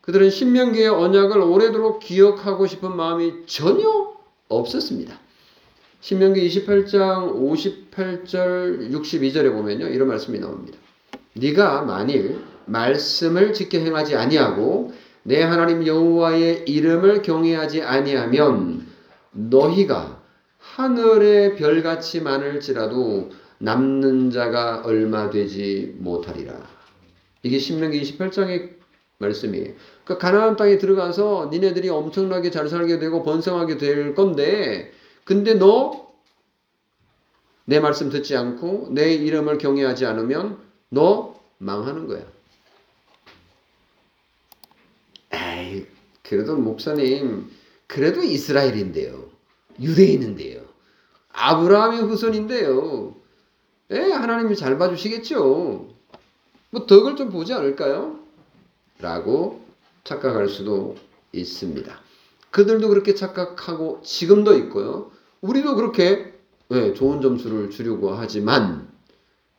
[0.01, 4.15] 그들은 신명기의 언약을 오래도록 기억하고 싶은 마음이 전혀
[4.47, 5.19] 없었습니다.
[5.99, 9.87] 신명기 28장 58절 62절에 보면요.
[9.87, 10.77] 이런 말씀이 나옵니다.
[11.33, 14.93] 네가 만일 말씀을 지켜 행하지 아니하고
[15.27, 18.87] 내 하나님 여호와의 이름을 경외하지 아니하면
[19.31, 20.23] 너희가
[20.57, 26.55] 하늘의 별같이 많을지라도 남는 자가 얼마 되지 못하리라.
[27.43, 28.77] 이게 신명기 28장의
[29.17, 29.73] 말씀이에요.
[30.05, 34.91] 그러니까 가나안 땅에 들어가서 니네들이 엄청나게 잘 살게 되고 번성하게 될 건데
[35.25, 36.07] 근데 너
[37.69, 42.25] 내 말씀 듣지 않고 내 이름을 경외하지 않으면 너 망하는 거야.
[45.33, 45.85] 에이,
[46.27, 47.49] 그래도 목사님,
[47.87, 49.29] 그래도 이스라엘인데요.
[49.79, 50.61] 유대인인데요.
[51.29, 53.15] 아브라함의 후손인데요.
[53.91, 55.87] 에, 하나님이 잘 봐주시겠죠.
[56.71, 58.19] 뭐 덕을 좀 보지 않을까요?
[58.99, 59.61] 라고
[60.03, 60.95] 착각할 수도
[61.31, 61.97] 있습니다.
[62.51, 65.11] 그들도 그렇게 착각하고 지금도 있고요.
[65.41, 66.33] 우리도 그렇게
[66.69, 68.89] 네, 좋은 점수를 주려고 하지만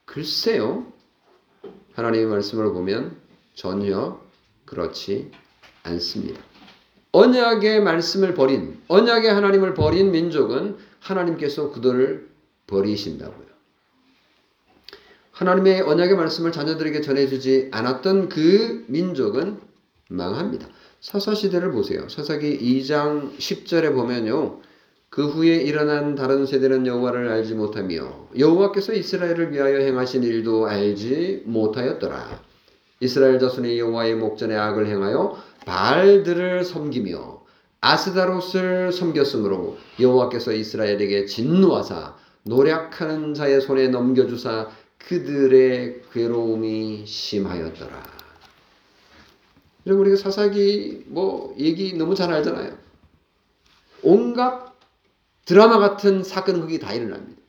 [0.05, 0.93] 글쎄요.
[1.95, 3.17] 하나님의 말씀을 보면
[3.55, 4.21] 전혀
[4.67, 5.31] 그렇지
[5.85, 6.48] 않습니다.
[7.19, 12.29] 언약의 말씀을 버린 언약의 하나님을 버린 민족은 하나님께서 그들을
[12.69, 13.49] 버리신다고요.
[15.33, 19.59] 하나님의 언약의 말씀을 자녀들에게 전해주지 않았던 그 민족은
[20.09, 20.69] 망합니다.
[21.01, 22.09] 사사시대를 보세요.
[22.09, 24.61] 사사기 2장 10절에 보면요.
[25.11, 32.48] 그 후에 일어난 다른 세대는 여호와를 알지 못하며 여호와께서 이스라엘을 위하여 행하신 일도 알지 못하였더라.
[33.01, 37.43] 이스라엘 자손이 여호와의 목전에 악을 행하여 바알들을 섬기며
[37.81, 48.03] 아스다롯을 섬겼으므로 여호와께서 이스라엘에게 진노하사 노력하는 자의 손에 넘겨주사 그들의 괴로움이 심하였더라.
[49.87, 52.77] 여러분 우리가 사사기 뭐 얘기 너무 잘 알잖아요.
[54.03, 54.73] 온갖
[55.45, 57.41] 드라마 같은 사건은 거기 다 일어납니다.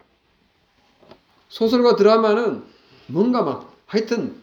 [1.49, 2.63] 소설과 드라마는
[3.07, 4.35] 뭔가 막 하여튼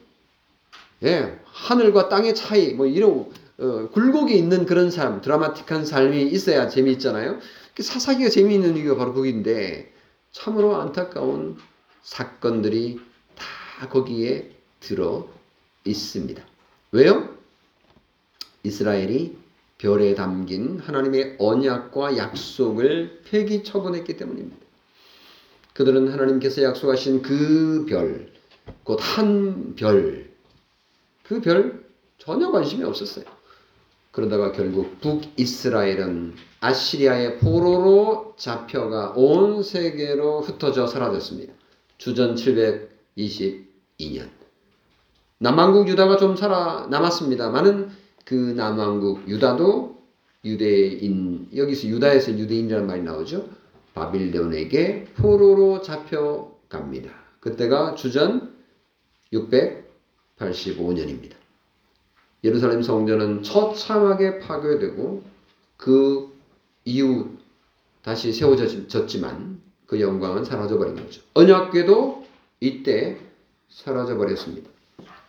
[1.05, 7.39] 예, 하늘과 땅의 차이 뭐 이런 어, 굴곡이 있는 그런 삶, 드라마틱한 삶이 있어야 재미있잖아요.
[7.79, 9.93] 사사기가 재미있는 이유가 바로 거기인데
[10.33, 11.57] 참으로 안타까운
[12.03, 13.01] 사건들이
[13.35, 15.29] 다 거기에 들어
[15.85, 16.43] 있습니다.
[16.93, 17.37] 왜요?
[18.63, 19.37] 이스라엘이
[19.79, 24.57] 별에 담긴 하나님의 언약과 약속을 폐기 처분했기 때문입니다.
[25.75, 28.33] 그들은 하나님께서 약속하신 그 별,
[28.85, 30.31] 곧 한 별,
[31.29, 31.85] 그 별
[32.19, 33.25] 전혀 관심이 없었어요.
[34.13, 41.53] 그러다가 결국 북이스라엘은 아시리아의 포로로 잡혀가 온 세계로 흩어져 사라졌습니다.
[41.99, 44.29] 주전 722년.
[45.39, 47.91] 남왕국 유다가 좀 살아 남았습니다만은
[48.25, 49.97] 그 남왕국 유다도
[50.45, 53.49] 유대인 여기서 유다에서 유대인이라는 말이 나오죠.
[53.95, 57.11] 바빌론에게 포로로 잡혀갑니다.
[57.41, 58.55] 그때가 주전
[60.39, 61.35] 685년입니다.
[62.45, 65.23] 예루살렘 성전은 처참하게 파괴되고
[65.77, 66.33] 그
[66.85, 67.31] 이후
[68.03, 71.23] 다시 세워졌지만 그 영광은 사라져버린 거죠.
[71.35, 72.25] 언약궤도
[72.61, 73.19] 이때
[73.69, 74.71] 사라져버렸습니다.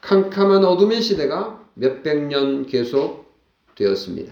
[0.01, 3.33] 캄캄한 어둠의 시대가 몇백 년 계속
[3.75, 4.31] 되었습니다.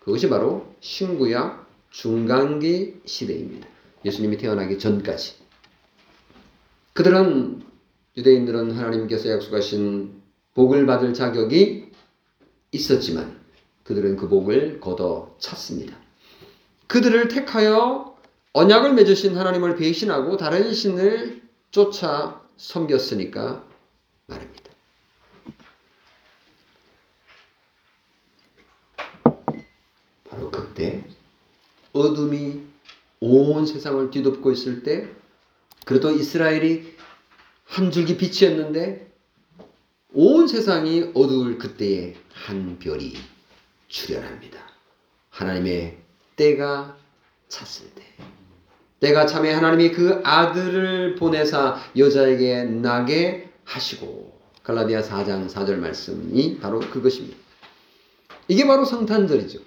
[0.00, 3.66] 그것이 바로 신구약 중간기 시대입니다.
[4.04, 5.34] 예수님이 태어나기 전까지.
[6.92, 7.62] 그들은
[8.16, 10.15] 유대인들은 하나님께서 약속하신
[10.56, 11.92] 복을 받을 자격이
[12.72, 13.38] 있었지만
[13.84, 15.94] 그들은 그 복을 걷어 찼습니다.
[16.86, 18.16] 그들을 택하여
[18.54, 23.68] 언약을 맺으신 하나님을 배신하고 다른 신을 쫓아 섬겼으니까
[24.26, 24.70] 말입니다.
[30.30, 31.04] 바로 그때
[31.92, 32.62] 어둠이
[33.20, 35.06] 온 세상을 뒤덮고 있을 때
[35.84, 36.96] 그래도 이스라엘이
[37.66, 39.15] 한 줄기 빛이었는데
[40.18, 43.12] 온 세상이 어두울 그때에 한 별이
[43.88, 44.58] 출현합니다.
[45.28, 45.98] 하나님의
[46.36, 46.96] 때가
[47.48, 48.02] 찼을 때.
[49.00, 57.36] 때가 참에 하나님이 그 아들을 보내사 여자에게 나게 하시고 갈라디아 4장 4절 말씀이 바로 그것입니다.
[58.48, 59.58] 이게 바로 성탄절이죠.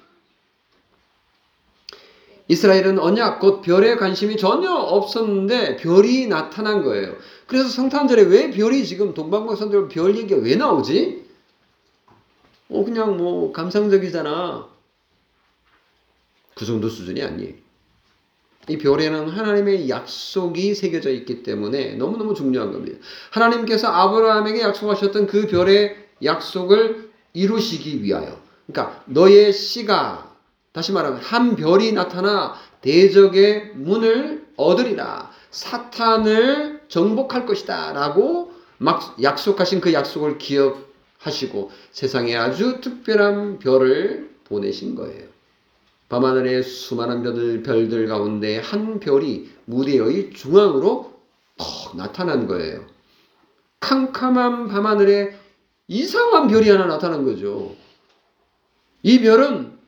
[2.50, 7.16] 이스라엘은 언약 곧 별에 관심이 전혀 없었는데 별이 나타난 거예요.
[7.46, 11.26] 그래서 성탄절에 왜 별이 지금 동방박산들 별 얘기가 왜 나오지?
[12.70, 14.68] 어 그냥 뭐 감상적이잖아.
[16.56, 17.54] 그 정도 수준이 아니에요.
[18.68, 23.00] 이 별에는 하나님의 약속이 새겨져 있기 때문에 너무너무 중요한 겁니다.
[23.32, 28.40] 하나님께서 아브라함에게 약속하셨던 그 별의 약속을 이루시기 위하여.
[28.68, 30.29] 그러니까 너의 씨가
[30.72, 35.32] 다시 말하면 한 별이 나타나 대적의 문을 얻으리라.
[35.52, 37.94] 사탄을 정복할 것이다.
[37.94, 45.28] 라고 막 약속하신 그 약속을 기억하시고 세상에 아주 특별한 별을 보내신 거예요.
[46.08, 51.14] 밤하늘의 수많은 별들, 별들 가운데 한 별이 무대의 중앙으로
[51.58, 52.86] 턱 나타난 거예요.
[53.80, 55.38] 캄캄한 밤하늘에
[55.88, 57.76] 이상한 별이 하나 나타난 거죠.
[59.04, 59.79] 이 별은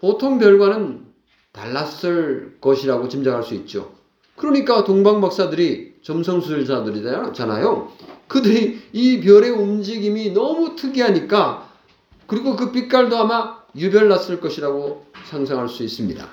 [0.00, 1.04] 보통 별과는
[1.52, 3.92] 달랐을 것이라고 짐작할 수 있죠.
[4.36, 7.92] 그러니까 동방 박사들이 점성술자들이잖아요.
[8.26, 11.68] 그들이 이 별의 움직임이 너무 특이하니까
[12.26, 16.26] 그리고 그 빛깔도 아마 유별났을 것이라고 상상할 수 있습니다.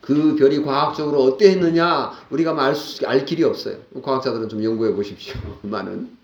[0.00, 3.76] 그 별이 과학적으로 어땠느냐 우리가 알, 수, 알 길이 없어요.
[4.02, 5.34] 과학자들은 좀 연구해 보십시오.
[5.62, 6.16] 많은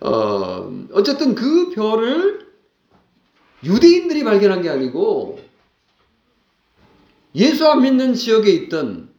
[0.00, 2.46] 어, 어쨌든 그 별을
[3.64, 5.47] 유대인들이 발견한 게 아니고
[7.38, 9.10] 예수 안 믿는 지역에 있던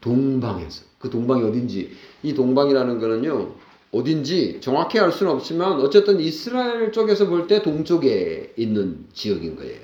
[0.00, 3.54] 동방에서 그 동방이 어딘지 이 동방이라는 거는요
[3.92, 9.80] 어딘지 정확히 알 수는 없지만 어쨌든 이스라엘 쪽에서 볼 때 동쪽에 있는 지역인 거예요.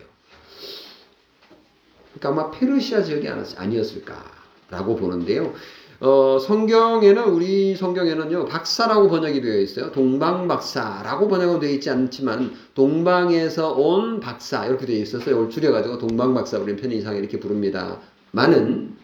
[2.15, 5.55] 그러니까 아마 페르시아 지역이 아니었을까라고 보는데요.
[6.01, 9.93] 어, 성경에는 우리 성경에는요 박사라고 번역이 되어 있어요.
[9.93, 16.33] 동방 박사라고 번역은 되어 있지 않지만 동방에서 온 박사 이렇게 되어 있어서 이걸 줄여가지고 동방
[16.33, 18.01] 박사 우리 편의상 이렇게 부릅니다.
[18.33, 18.97] 많은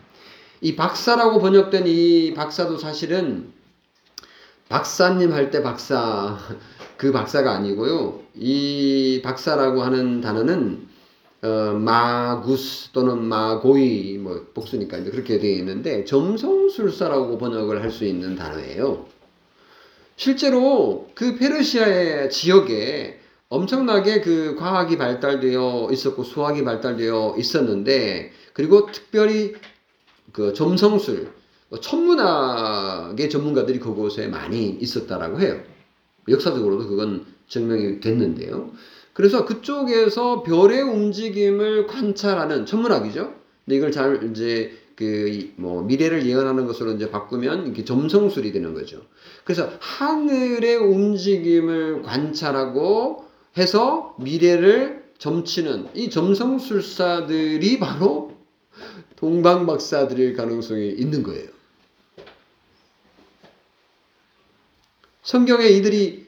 [0.62, 3.52] 이 박사라고 번역된 이 박사도 사실은
[4.70, 6.38] 박사님 할 때 박사
[6.96, 8.20] 그 박사가 아니고요.
[8.36, 10.85] 이 박사라고 하는 단어는
[11.46, 18.34] 어, 마구스 또는 마고이 뭐 복수니까 이제 그렇게 되어 있는데 점성술사라고 번역을 할 수 있는
[18.34, 19.06] 단어예요.
[20.16, 29.54] 실제로 그 페르시아의 지역에 엄청나게 그 과학이 발달되어 있었고 수학이 발달되어 있었는데 그리고 특별히
[30.32, 31.30] 그 점성술
[31.80, 35.60] 천문학의 전문가들이 그곳에 많이 있었다라고 해요.
[36.28, 38.72] 역사적으로도 그건 증명이 됐는데요.
[39.16, 43.32] 그래서 그쪽에서 별의 움직임을 관찰하는 천문학이죠.
[43.64, 49.00] 근데 이걸 잘 이제 그 뭐 미래를 예언하는 것으로 이제 바꾸면 이게 점성술이 되는 거죠.
[49.44, 53.24] 그래서 하늘의 움직임을 관찰하고
[53.56, 58.36] 해서 미래를 점치는 이 점성술사들이 바로
[59.16, 61.48] 동방박사들일 가능성이 있는 거예요.
[65.22, 66.25] 성경에 이들이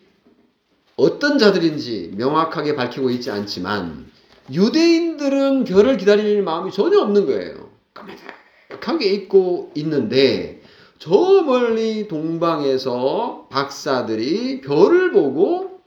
[0.99, 4.11] 어떤 자들인지 명확하게 밝히고 있지 않지만
[4.53, 7.71] 유대인들은 별을 기다릴 마음이 전혀 없는 거예요.
[7.95, 10.61] 까마득하게 있고 있는데
[10.99, 11.11] 저
[11.47, 15.81] 멀리 동방에서 박사들이 별을 보고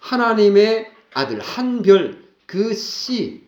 [0.00, 3.42] 하나님의 아들 한 별 그 씨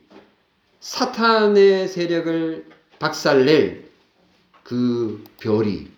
[0.81, 2.65] 사탄의 세력을
[2.99, 3.89] 박살낼
[4.63, 5.89] 그 별이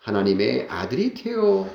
[0.00, 1.68] 하나님의 아들이 되어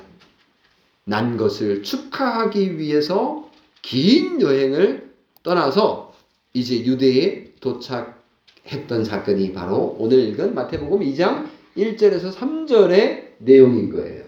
[1.04, 3.50] 난 것을 축하하기 위해서
[3.82, 6.14] 긴 여행을 떠나서
[6.52, 14.24] 이제 유대에 도착했던 사건이 바로 오늘 읽은 마태복음 2장 1절에서 3절의 내용인 거예요.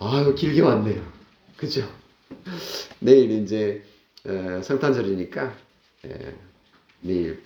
[0.00, 1.02] 아유, 길게 왔네요.
[1.56, 1.88] 그죠?
[2.98, 3.82] 내일 이제
[4.26, 5.54] 어, 성탄절이니까
[7.00, 7.42] 내일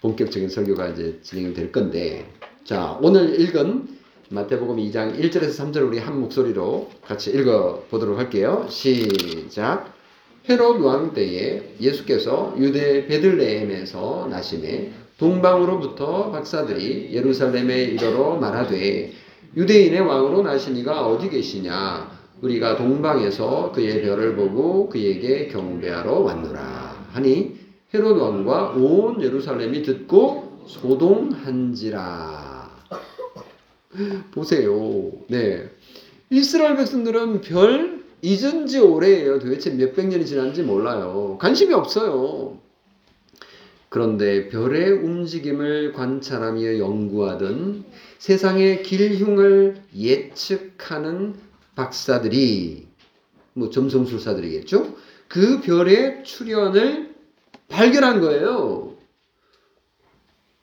[0.00, 2.26] 본격적인 설교가 이제 진행이 될 건데
[2.64, 3.99] 자, 오늘 읽은
[4.32, 8.64] 마태복음 2장 1절에서 3절 우리 한 목소리로 같이 읽어 보도록 할게요.
[8.68, 9.92] 시작.
[10.48, 19.10] 헤롯 왕 때에 예수께서 유대 베들레헴에서 나심에 동방으로부터 박사들이 예루살렘에 이르러 말하되
[19.56, 27.56] 유대인의 왕으로 나시니가 어디 계시냐 우리가 동방에서 그의 별을 보고 그에게 경배하러 왔노라 하니
[27.92, 32.49] 헤롯 왕과 온 예루살렘이 듣고 소동한지라
[34.30, 35.12] 보세요.
[35.28, 35.68] 네.
[36.30, 39.38] 이스라엘 백성들은 별 잊은 지 오래예요.
[39.38, 41.38] 도대체 몇백 년이 지났는지 몰라요.
[41.40, 42.58] 관심이 없어요.
[43.88, 47.84] 그런데 별의 움직임을 관찰하며 연구하던
[48.18, 51.34] 세상의 길흉을 예측하는
[51.74, 52.86] 박사들이
[53.54, 54.96] 뭐 점성술사들이겠죠?
[55.26, 57.14] 그 별의 출현을
[57.68, 58.96] 발견한 거예요.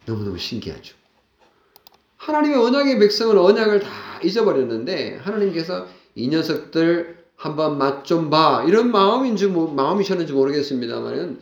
[0.06, 0.96] 너무너무 신기하죠.
[2.28, 3.90] 하나님의 언약의 백성은 언약을 다
[4.22, 8.66] 잊어버렸는데 하나님께서 이 녀석들 한번 맛 좀 봐.
[8.68, 11.40] 이런 마음인지 뭐, 마음이셨는지 모르겠습니다만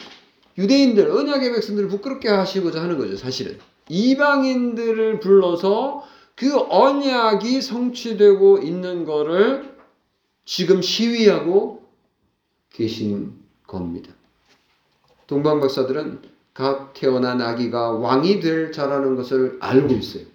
[0.58, 3.58] 유대인들 언약의 백성들을 부끄럽게 하시고자 하는 거죠, 사실은.
[3.90, 6.04] 이방인들을 불러서
[6.36, 9.76] 그 언약이 성취되고 있는 거를
[10.46, 11.84] 지금 시위하고
[12.72, 13.34] 계신
[13.66, 14.14] 겁니다.
[15.26, 16.22] 동방 박사들은
[16.54, 20.35] 각 태어난 아기가 왕이 될 자라는 것을 알고 있어요.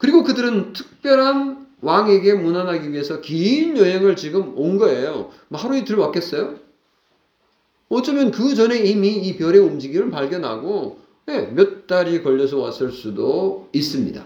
[0.00, 5.30] 그리고 그들은 특별한 왕에게 문안하기 위해서 긴 여행을 지금 온 거예요.
[5.48, 6.56] 뭐 하루 이틀 왔겠어요?
[7.90, 14.24] 어쩌면 그 전에 이미 이 별의 움직임을 발견하고 네, 몇 달이 걸려서 왔을 수도 있습니다.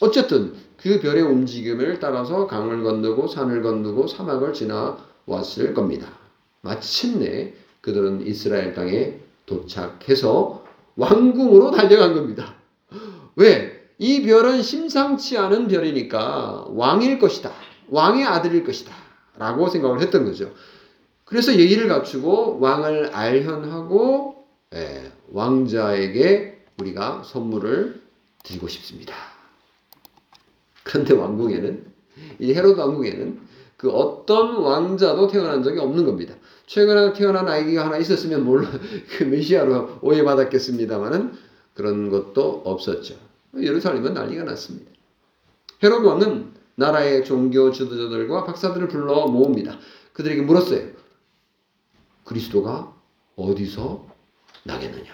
[0.00, 6.08] 어쨌든 그 별의 움직임을 따라서 강을 건너고 산을 건너고 사막을 지나 왔을 겁니다.
[6.60, 10.64] 마침내 그들은 이스라엘 땅에 도착해서
[10.96, 12.54] 왕궁으로 달려간 겁니다.
[13.36, 13.75] 왜?
[13.98, 17.52] 이 별은 심상치 않은 별이니까 왕일 것이다.
[17.88, 18.92] 왕의 아들일 것이다.
[19.38, 20.52] 라고 생각을 했던 거죠.
[21.24, 28.02] 그래서 예의를 갖추고 왕을 알현하고 예, 왕자에게 우리가 선물을
[28.42, 29.14] 드리고 싶습니다.
[30.84, 31.84] 그런데 왕궁에는
[32.40, 33.40] 이 헤로드 왕궁에는
[33.76, 36.34] 그 어떤 왕자도 태어난 적이 없는 겁니다.
[36.66, 38.68] 최근에 태어난 아이가 하나 있었으면 몰라
[39.16, 41.32] 그 메시아로 오해받았겠습니다만은
[41.74, 43.16] 그런 것도 없었죠.
[43.56, 44.90] 예루살렘은 난리가 났습니다.
[45.82, 49.78] 헤롯 왕은 나라의 종교 지도자들과 박사들을 불러 모읍니다.
[50.12, 50.88] 그들에게 물었어요.
[52.24, 52.94] 그리스도가
[53.36, 54.06] 어디서
[54.64, 55.10] 나겠느냐?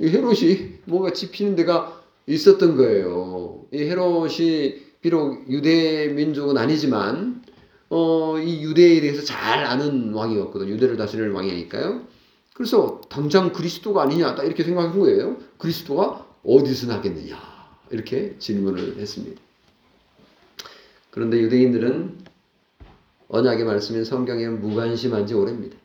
[0.00, 3.66] 이 헤롯이 뭔가 지피는 데가 있었던 거예요.
[3.72, 7.42] 이 헤롯이 비록 유대 민족은 아니지만
[7.88, 10.70] 어, 이 유대에 대해서 잘 아는 왕이었거든요.
[10.70, 12.02] 유대를 다스리는 왕이니까요.
[12.54, 15.36] 그래서 당장 그리스도가 아니냐 딱 이렇게 생각한 거예요.
[15.58, 17.38] 그리스도가 어디서 나겠느냐
[17.90, 19.40] 이렇게 질문을 했습니다.
[21.10, 22.18] 그런데 유대인들은
[23.28, 25.76] 언약의 말씀인 성경에 무관심한 지 오래입니다.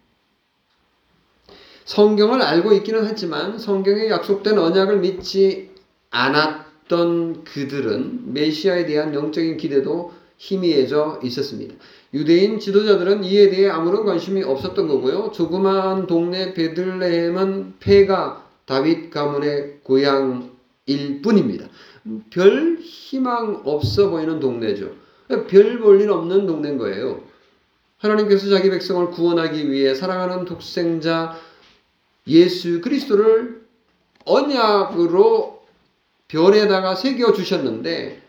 [1.85, 5.71] 성경을 알고 있기는 하지만 성경에 약속된 언약을 믿지
[6.09, 11.75] 않았던 그들은 메시아에 대한 영적인 기대도 희미해져 있었습니다.
[12.13, 15.31] 유대인 지도자들은 이에 대해 아무런 관심이 없었던 거고요.
[15.31, 21.67] 조그마한 동네 베들레헴은 폐가 다윗 가문의 고향일 뿐입니다.
[22.29, 24.91] 별 희망 없어 보이는 동네죠.
[25.47, 27.23] 별 볼 일 없는 동네인 거예요.
[27.97, 31.35] 하나님께서 자기 백성을 구원하기 위해 사랑하는 독생자
[32.27, 33.65] 예수 그리스도를
[34.25, 35.63] 언약으로
[36.27, 38.21] 별에다가 새겨 주셨는데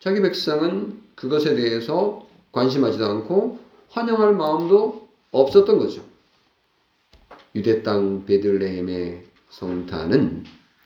[0.00, 3.58] 자기 백성은 그것에 대해서 관심하지도 않고
[3.90, 6.02] 환영할 마음도 없었던 거죠.
[7.54, 9.24] 유대 땅 베들레헴의
[9.58, 10.44] 성탄은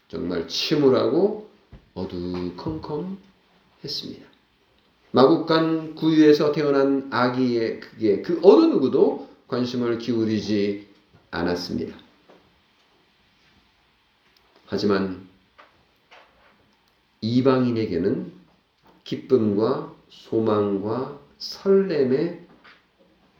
[0.09, 1.49] 정말 침울하고
[1.95, 4.29] 어두컴컴했습니다.
[5.11, 10.87] 마국간 구유에서 태어난 아기의 크기에 그 어느 누구도 관심을 기울이지
[11.31, 11.97] 않았습니다.
[14.67, 15.27] 하지만
[17.23, 18.33] 이방인에게는
[19.05, 22.47] 기쁨과 소망과 설렘의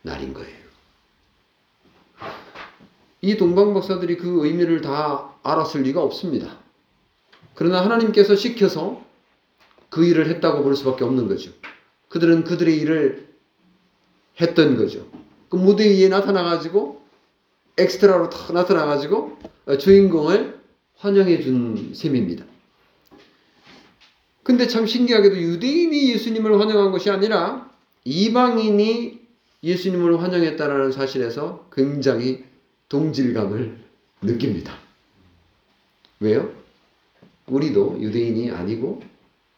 [0.03, 0.58] 날인 거예요.
[3.21, 6.59] 이 동방 박사들이 그 의미를 다 알았을 리가 없습니다.
[7.55, 9.03] 그러나 하나님께서 시켜서
[9.89, 11.51] 그 일을 했다고 볼 수밖에 없는 거죠.
[12.09, 13.29] 그들은 그들의 일을
[14.41, 15.07] 했던 거죠.
[15.49, 17.03] 그 무대 위에 나타나가지고
[17.77, 19.39] 엑스트라로 탁 나타나가지고
[19.79, 20.61] 주인공을
[20.97, 22.45] 환영해 준 셈입니다.
[24.43, 27.71] 근데 참 신기하게도 유대인이 예수님을 환영한 것이 아니라
[28.05, 29.21] 이방인이
[29.63, 32.45] 예수님을 환영했다라는 사실에서 굉장히
[32.89, 33.79] 동질감을
[34.23, 34.79] 느낍니다.
[36.21, 36.53] 왜요?
[37.47, 39.03] 우리도 유대인이 아니고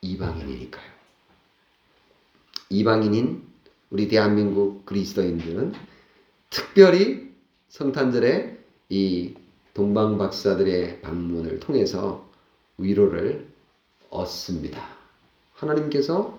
[0.01, 0.91] 이방인이니까요.
[2.70, 3.43] 이방인인
[3.91, 5.74] 우리 대한민국 그리스도인들은
[6.51, 7.31] 특별히
[7.68, 8.59] 성탄절에
[8.89, 9.35] 이
[9.74, 12.28] 동방 박사들의 방문을 통해서
[12.78, 13.47] 위로를
[14.11, 14.89] 얻습니다.
[15.55, 16.39] 하나님께서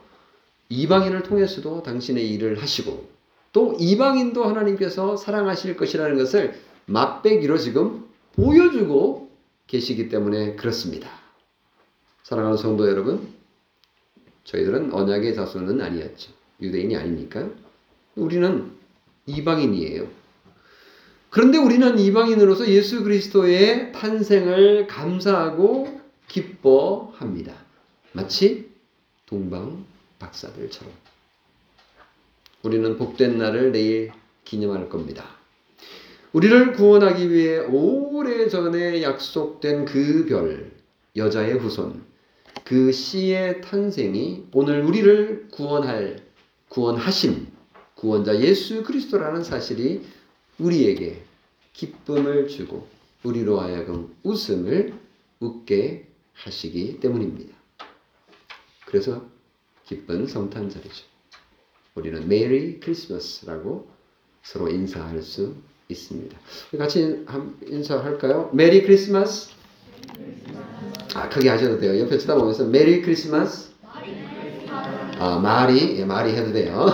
[0.69, 3.09] 이방인을 통해서도 당신의 일을 하시고
[3.53, 6.59] 또 이방인도 하나님께서 사랑하실 것이라는 것을
[6.91, 9.31] 맛배기로 지금 보여주고
[9.67, 11.09] 계시기 때문에 그렇습니다.
[12.23, 13.33] 사랑하는 성도 여러분,
[14.43, 16.31] 저희들은 언약의 자손은 아니었죠.
[16.61, 17.49] 유대인이 아닙니까?
[18.15, 18.71] 우리는
[19.25, 20.07] 이방인이에요.
[21.29, 27.53] 그런데 우리는 이방인으로서 예수 그리스도의 탄생을 감사하고 기뻐합니다.
[28.11, 28.69] 마치
[29.25, 29.85] 동방
[30.19, 30.91] 박사들처럼.
[32.63, 34.11] 우리는 복된 날을 내일
[34.43, 35.40] 기념할 겁니다.
[36.33, 40.71] 우리를 구원하기 위해 오래 전에 약속된 그 별,
[41.17, 42.05] 여자의 후손,
[42.63, 46.23] 그 씨의 탄생이 오늘 우리를 구원할,
[46.69, 47.47] 구원하신
[47.95, 50.05] 구원자 예수 그리스도라는 사실이
[50.57, 51.21] 우리에게
[51.73, 52.87] 기쁨을 주고
[53.23, 54.93] 우리로 하여금 웃음을
[55.41, 57.53] 웃게 하시기 때문입니다.
[58.85, 59.27] 그래서
[59.85, 61.05] 기쁜 성탄절이죠.
[61.95, 63.89] 우리는 Merry Christmas라고
[64.43, 65.55] 서로 인사할 수
[65.91, 66.37] 있습니다.
[66.77, 67.25] 같이
[67.67, 68.49] 인사할까요?
[68.53, 69.49] Merry Christmas.
[71.13, 71.99] 아 크게 하셔도 돼요.
[71.99, 73.71] 옆에 쳐다보면서 Merry Christmas.
[75.19, 76.87] 아 많이 예, 많이 해도 돼요.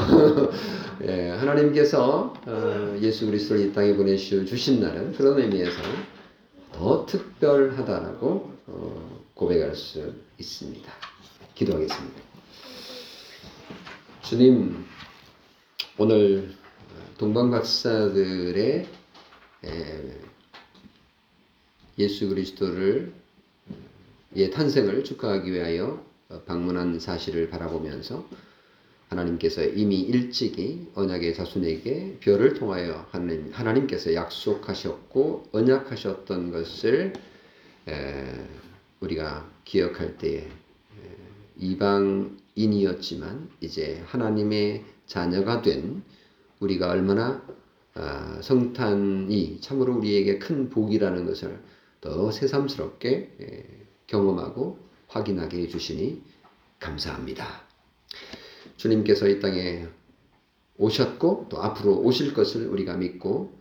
[1.03, 5.77] 예, 하나님께서 어, 예수 그리스도를 이 땅에 보내주 주신 날은 그런 의미에서
[6.73, 10.91] 더 특별하다라고 어, 고백할 수 있습니다.
[11.55, 12.21] 기도하겠습니다.
[14.23, 14.85] 주님,
[15.97, 16.53] 오늘
[17.17, 18.87] 동방 박사들의
[21.97, 23.11] 예수 그리스도를
[24.35, 26.05] 예 탄생을 축하하기 위하여
[26.45, 28.23] 방문한 사실을 바라보면서
[29.09, 37.13] 하나님께서 이미 일찍이 언약의 자손에게 별을 통하여 하나님, 하나님께서 약속하셨고 언약하셨던 것을
[38.99, 40.47] 우리가 기억할 때에
[41.57, 46.03] 이방인이었지만 이제 하나님의 자녀가 된
[46.59, 47.43] 우리가 얼마나
[47.93, 51.59] 아, 성탄이 참으로 우리에게 큰 복이라는 것을
[51.99, 54.77] 더 새삼스럽게 경험하고
[55.07, 56.21] 확인하게 해주시니
[56.79, 57.63] 감사합니다.
[58.77, 59.87] 주님께서 이 땅에
[60.77, 63.57] 오셨고 또 앞으로 오실 것을 우리가 믿고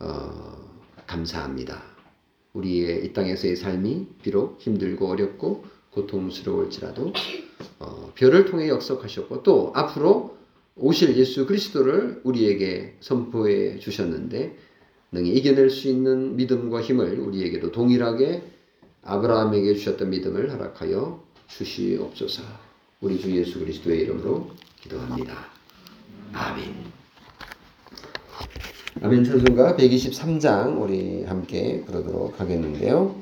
[0.00, 0.68] 어,
[1.06, 1.82] 감사합니다.
[2.52, 7.12] 우리의 이 땅에서의 삶이 비록 힘들고 어렵고 고통스러울지라도
[7.78, 10.37] 어, 별을 통해 역석하셨고 또 앞으로
[10.78, 14.56] 오실 예수 그리스도를 우리에게 선포해 주셨는데
[15.12, 18.42] 능히 이겨낼 수 있는 믿음과 힘을 우리에게도 동일하게
[19.02, 22.42] 아브라함에게 주셨던 믿음을 허락하여 주시옵소서.
[23.00, 24.50] 우리 주 예수 그리스도의 이름으로
[24.82, 25.34] 기도합니다.
[26.32, 26.74] 아멘.
[29.00, 33.14] 아멘 찬송가 123장 우리 함께 부르도록 하겠는데요.